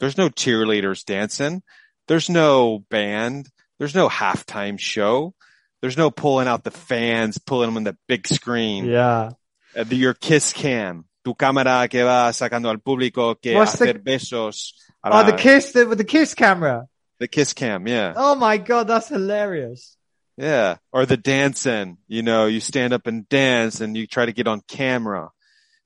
[0.00, 1.62] There's no cheerleaders dancing.
[2.08, 3.48] There's no band.
[3.78, 5.34] There's no halftime show.
[5.80, 8.84] There's no pulling out the fans, pulling them on the big screen.
[8.86, 9.30] yeah.
[9.76, 11.04] Uh, the- your kiss cam.
[11.24, 14.72] Tu cámara que va sacando al público que What's the- hacer besos.
[15.04, 16.86] Oh, the kiss, the, the kiss camera.
[17.18, 17.86] the kiss cam.
[17.86, 18.12] Yeah.
[18.16, 19.96] Oh my god, that's hilarious.
[20.36, 20.76] Yeah.
[20.92, 21.98] Or the dancing.
[22.08, 25.30] You know, you stand up and dance and you try to get on camera.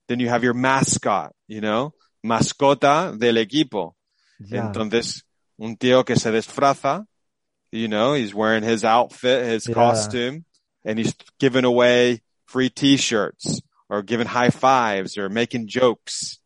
[0.09, 1.93] Then you have your mascot, you know,
[2.27, 3.95] mascota del equipo.
[4.39, 5.23] Yeah, Entonces,
[5.59, 7.07] un tío que se disfraza,
[7.73, 9.75] you know, he's wearing his outfit, his Yeah.
[9.75, 10.45] costume,
[10.85, 16.39] and he's giving away free t-shirts or giving high fives or making jokes.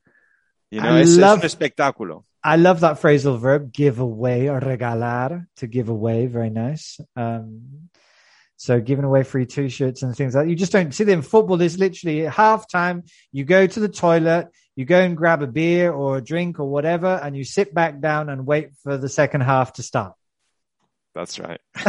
[0.71, 2.25] You know, I es, love- es un espectáculo.
[2.43, 6.27] I love that phrasal verb, give away or regalar, to give away.
[6.27, 6.99] Very nice.
[7.15, 7.91] Um,
[8.57, 10.51] so giving away free t-shirts and things like that.
[10.51, 11.21] You just don't see them.
[11.23, 13.03] Football is literally at halftime.
[13.33, 14.49] You go to the toilet,
[14.81, 18.01] you go and grab a beer or a drink or whatever, and you sit back
[18.01, 20.15] down and wait for the second half to start.
[21.15, 21.61] That's right.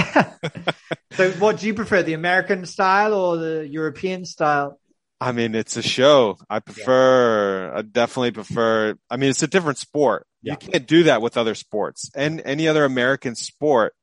[1.13, 4.77] so what do you prefer, the American style or the European style?
[5.21, 6.37] I mean, it's a show.
[6.49, 10.27] I prefer, I definitely prefer, I mean, it's a different sport.
[10.41, 10.53] Yeah.
[10.53, 13.93] You can't do that with other sports and any other American sport.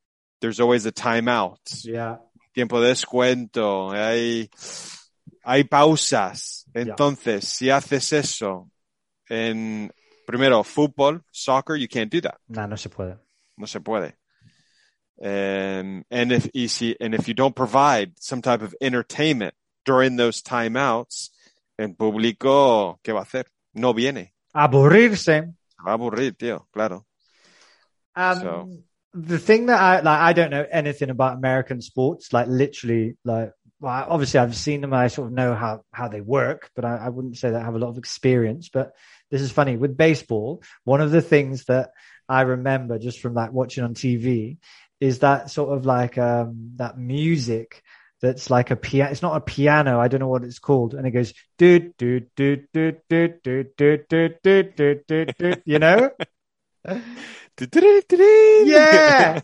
[0.40, 1.58] There's always a timeout.
[1.84, 2.16] Yeah.
[2.54, 4.48] tiempo de descuento, hay,
[5.44, 6.64] hay pausas.
[6.72, 8.70] Entonces, si haces eso
[9.30, 9.90] en,
[10.26, 12.36] primero, fútbol, soccer, you can't do that.
[12.48, 13.18] No, no se puede.
[13.56, 14.14] No se puede.
[15.20, 19.54] Um, and if, y si, and if you don't provide some type of entertainment
[19.84, 21.30] during those timeouts,
[21.78, 23.44] el público, ¿qué va a hacer?
[23.74, 24.32] No viene.
[24.54, 25.54] Aburrirse.
[25.66, 27.04] Se va a aburrir, tío, claro.
[28.14, 28.68] Um, So-
[29.14, 32.32] the thing that I like, I don't know anything about American sports.
[32.32, 34.92] Like literally, like well, obviously I've seen them.
[34.92, 37.64] I sort of know how how they work, but I, I wouldn't say that I
[37.64, 38.68] have a lot of experience.
[38.68, 38.92] But
[39.30, 40.62] this is funny with baseball.
[40.84, 41.90] One of the things that
[42.28, 44.58] I remember just from like watching on TV
[45.00, 47.82] is that sort of like um that music
[48.20, 49.10] that's like a piano.
[49.10, 50.00] It's not a piano.
[50.00, 53.64] I don't know what it's called, and it goes do do do do do do
[53.76, 55.54] do do do do do do.
[55.64, 56.10] You know.
[58.66, 59.40] Yeah.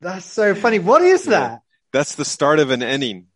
[0.00, 0.78] That's so funny.
[0.78, 1.62] What is that?
[1.92, 3.26] That's the start of an inning.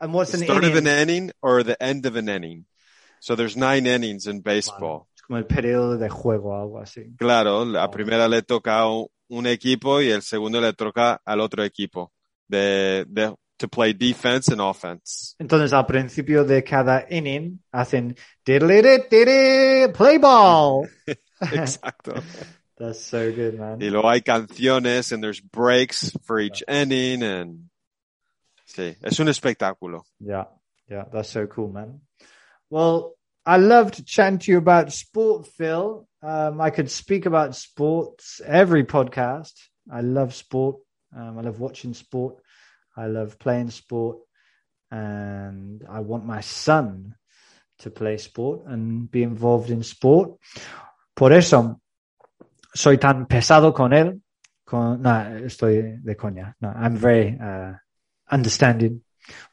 [0.00, 1.16] And what's the an start of an inning?
[1.16, 2.66] inning or the end of an inning.
[3.26, 5.08] So there's nine innings in baseball.
[5.16, 7.12] Es como el periodo de juego, algo así.
[7.18, 11.64] Claro, la primera le toca a un, equipo y el segundo le toca al otro
[11.64, 12.12] equipo
[12.46, 15.34] de, de to play defense and offense.
[15.40, 18.14] Entonces, al principio de cada inning, hacen
[18.44, 20.88] "Diddly diddy, play ball.
[21.40, 22.14] Exacto.
[22.78, 23.82] That's so good, man.
[23.82, 27.70] Y luego hay canciones and there's breaks for each inning and
[28.66, 30.04] sí, es un espectáculo.
[30.20, 30.44] Yeah,
[30.88, 32.02] yeah, that's so cool, man.
[32.68, 33.15] Well,
[33.48, 36.08] I loved chatting to you about sport, Phil.
[36.20, 39.52] Um, I could speak about sports every podcast.
[39.88, 40.78] I love sport.
[41.16, 42.42] Um, I love watching sport.
[42.96, 44.18] I love playing sport.
[44.90, 47.14] And I want my son
[47.78, 50.40] to play sport and be involved in sport.
[51.14, 51.80] Por eso
[52.74, 54.20] soy tan pesado con él.
[54.64, 55.10] Con, no,
[55.44, 56.56] estoy de coña.
[56.60, 57.74] No, I'm very uh,
[58.28, 59.02] understanding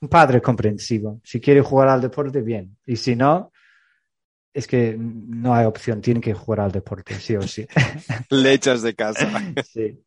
[0.02, 1.22] un padre comprensivo.
[1.24, 2.78] Si quiere jugar al deporte, bien.
[2.86, 3.52] Y si no,
[4.54, 6.02] es que no hay opción.
[6.02, 7.66] Tiene que jugar al deporte, sí o sí.
[8.30, 9.28] Lechas de casa.
[9.74, 10.00] sí.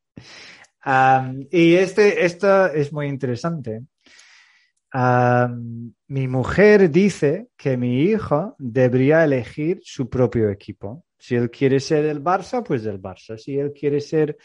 [0.84, 3.82] Um, y este, esto es muy interesante.
[4.94, 11.04] Um, mi mujer dice que mi hijo debería elegir su propio equipo.
[11.18, 13.36] Si él quiere ser del Barça, pues del Barça.
[13.36, 14.36] Si él quiere ser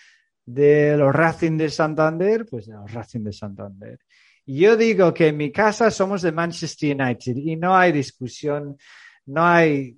[0.46, 4.00] de los Racing de Santander, pues de los Racing de Santander.
[4.46, 8.78] Yo digo que en mi casa somos de Manchester United y no hay discusión,
[9.26, 9.96] no hay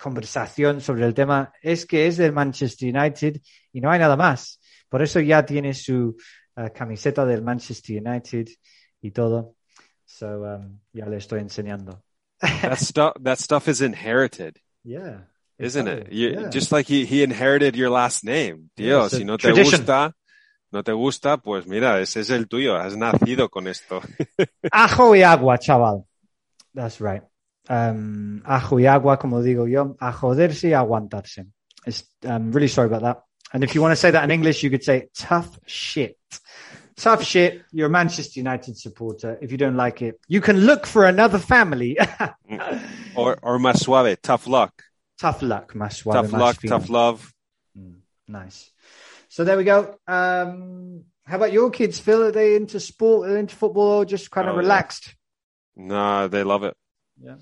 [0.00, 1.52] conversación sobre el tema.
[1.62, 3.40] Es que es del Manchester United
[3.72, 4.60] y no hay nada más.
[4.88, 6.16] Por eso ya tiene su
[6.56, 8.48] uh, camiseta del Manchester United
[9.00, 9.54] y todo.
[10.04, 12.02] So, um, ya le estoy enseñando.
[12.40, 15.24] that stuff that stuff is inherited, Yeah.
[15.58, 15.92] isn't it?
[16.08, 16.16] exactly.
[16.18, 16.48] You, Yeah.
[16.50, 18.70] Just like he, he inherited your last name.
[18.76, 19.80] A si no te tradition.
[19.80, 20.12] gusta,
[20.72, 21.36] ¿No te gusta?
[21.38, 22.76] Pues mira, ese es el tuyo.
[22.76, 24.00] Has nacido con esto.
[24.72, 26.04] Ajo y agua, chaval.
[26.74, 27.22] That's right.
[27.68, 31.46] Um, ajo y agua, como digo yo, a joderse y a aguantarse.
[31.86, 33.22] It's, I'm really sorry about that.
[33.52, 36.16] And if you want to say that in English, you could say tough shit.
[36.96, 37.62] Tough shit.
[37.72, 39.38] You're a Manchester United supporter.
[39.40, 41.98] If you don't like it, you can look for another family.
[43.16, 44.82] or, or más suave, tough luck.
[45.18, 46.78] tough luck, más suave, Tough luck, fino.
[46.78, 47.32] tough love.
[48.28, 48.70] Nice.
[49.28, 49.96] So there we go.
[50.06, 52.22] Um, how about your kids, Phil?
[52.24, 54.62] Are they into sport, are they into football, or just kind of Oh, yeah.
[54.62, 55.14] relaxed?
[55.76, 56.74] No, they love it.
[57.22, 57.36] Yeah.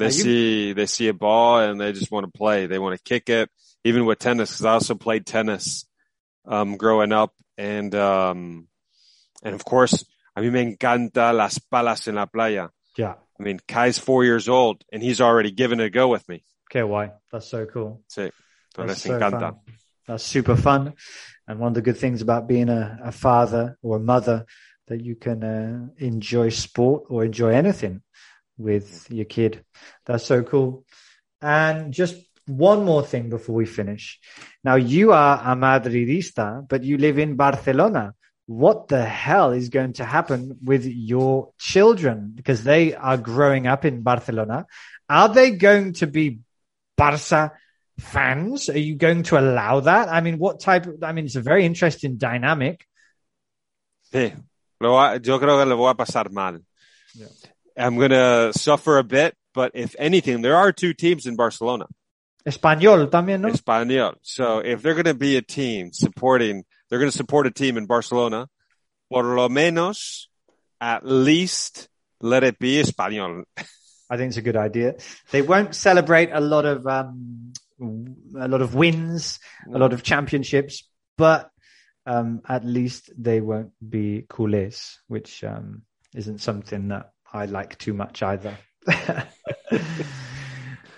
[0.00, 2.66] They you- see they see a ball and they just want to play.
[2.66, 3.50] They want to kick it.
[3.84, 5.86] Even with tennis, because I also played tennis
[6.46, 8.68] um, growing up, and um,
[9.42, 10.04] and of course,
[10.36, 12.70] I mean, me encanta las palas en la playa.
[12.96, 13.14] Yeah.
[13.38, 16.44] I mean, Kai's four years old and he's already given it a go with me.
[16.70, 17.12] Okay, why?
[17.32, 18.02] That's so cool.
[18.08, 18.30] Sí,
[18.76, 19.56] That's so fun.
[20.06, 20.94] That's super fun.
[21.48, 24.44] And one of the good things about being a, a father or a mother
[24.88, 28.02] that you can uh, enjoy sport or enjoy anything
[28.60, 29.64] with your kid.
[30.06, 30.84] That's so cool.
[31.40, 34.20] And just one more thing before we finish.
[34.62, 38.14] Now you are a Madridista, but you live in Barcelona.
[38.46, 42.32] What the hell is going to happen with your children?
[42.34, 44.66] Because they are growing up in Barcelona.
[45.08, 46.40] Are they going to be
[46.96, 47.52] Barca
[47.98, 48.68] fans?
[48.68, 50.08] Are you going to allow that?
[50.08, 52.84] I mean, what type of, I mean, it's a very interesting dynamic.
[54.12, 54.34] Sí,
[54.80, 56.60] lo va- yo creo que le voy a pasar mal.
[57.14, 57.26] Yeah.
[57.80, 61.86] I'm going to suffer a bit, but if anything, there are two teams in Barcelona.
[62.46, 63.48] Espanyol también, ¿no?
[63.48, 64.16] Espanyol.
[64.22, 67.76] So if they're going to be a team supporting, they're going to support a team
[67.76, 68.48] in Barcelona,
[69.10, 70.28] por lo menos,
[70.80, 71.88] at least
[72.20, 73.44] let it be Espanyol.
[74.10, 74.94] I think it's a good idea.
[75.30, 77.52] They won't celebrate a lot of, um,
[78.38, 79.38] a lot of wins,
[79.72, 81.50] a lot of championships, but,
[82.06, 85.82] um, at least they won't be culés, which, um,
[86.14, 88.56] isn't something that I like too much either.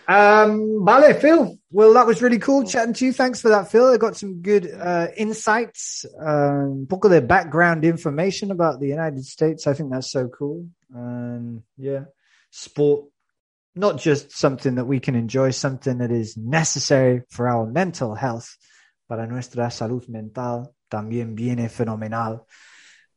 [0.09, 1.59] Um, vale, Phil.
[1.71, 3.13] Well, that was really cool chatting to you.
[3.13, 3.93] Thanks for that, Phil.
[3.93, 9.67] I got some good uh, insights, un poco de background information about the United States.
[9.67, 10.69] I think that's so cool.
[10.93, 12.05] And yeah,
[12.51, 13.07] sport,
[13.75, 18.57] not just something that we can enjoy, something that is necessary for our mental health,
[19.09, 22.47] para nuestra salud mental, también viene fenomenal.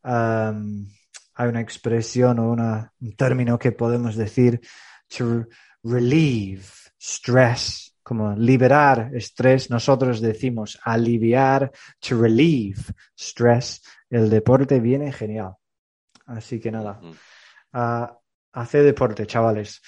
[0.04, 0.88] Um,
[1.36, 4.62] hay una expresión o una, un término que podemos decir
[5.08, 5.46] to
[5.84, 6.64] relieve
[7.00, 9.70] stress, como liberar estrés.
[9.70, 12.82] Nosotros decimos aliviar, to relieve
[13.18, 13.82] stress.
[14.10, 15.56] El deporte viene genial.
[16.26, 17.00] Así que nada,
[17.74, 18.08] uh,
[18.54, 19.82] hacer deporte, chavales.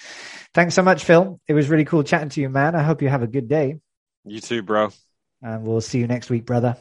[0.51, 1.39] Thanks so much, Phil.
[1.47, 2.75] It was really cool chatting to you, man.
[2.75, 3.79] I hope you have a good day.
[4.25, 4.89] You too, bro.
[5.41, 6.75] And we'll see you next week, brother.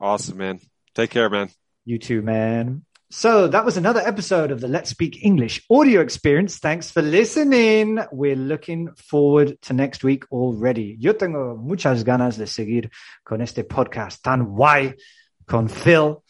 [0.00, 0.60] Awesome, man.
[0.94, 1.50] Take care, man.
[1.84, 2.84] You too, man.
[3.10, 6.58] So that was another episode of the Let's Speak English audio experience.
[6.58, 8.00] Thanks for listening.
[8.12, 10.94] We're looking forward to next week already.
[11.00, 12.90] Yo tengo muchas ganas de seguir
[13.24, 14.94] con este podcast tan guay
[15.46, 16.22] con Phil.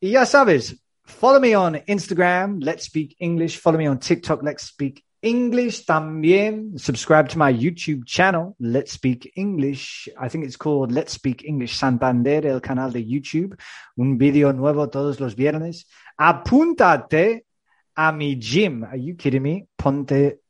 [0.00, 3.56] Y ya sabes, follow me on Instagram, Let's Speak English.
[3.58, 6.78] Follow me on TikTok, Let's Speak English también.
[6.78, 10.08] Subscribe to my YouTube channel, Let's Speak English.
[10.18, 13.56] I think it's called Let's Speak English Santander, el canal de YouTube.
[13.96, 15.86] Un video nuevo todos los viernes.
[16.16, 17.44] Apúntate
[17.94, 18.84] a mi gym.
[18.84, 19.68] Are you kidding me?
[19.76, 20.40] Ponte,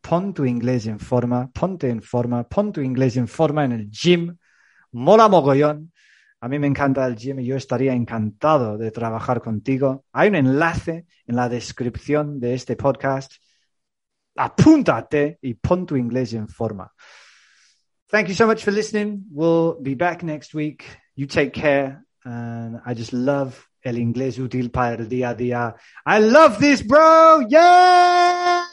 [0.00, 3.90] pon tu inglés en forma, ponte en forma, pon tu inglés en forma en el
[3.90, 4.36] gym.
[4.92, 5.92] Mola mogollón.
[6.40, 10.04] A mí me encanta el gym y yo estaría encantado de trabajar contigo.
[10.12, 13.34] Hay un enlace en la descripción de este podcast.
[14.36, 16.90] Apúntate y pon tu inglés en forma.
[18.08, 19.24] Thank you so much for listening.
[19.30, 20.84] We'll be back next week.
[21.16, 22.04] You take care.
[22.24, 25.74] And I just love el inglés útil para el día a día.
[26.06, 27.40] I love this, bro.
[27.48, 28.66] Yeah!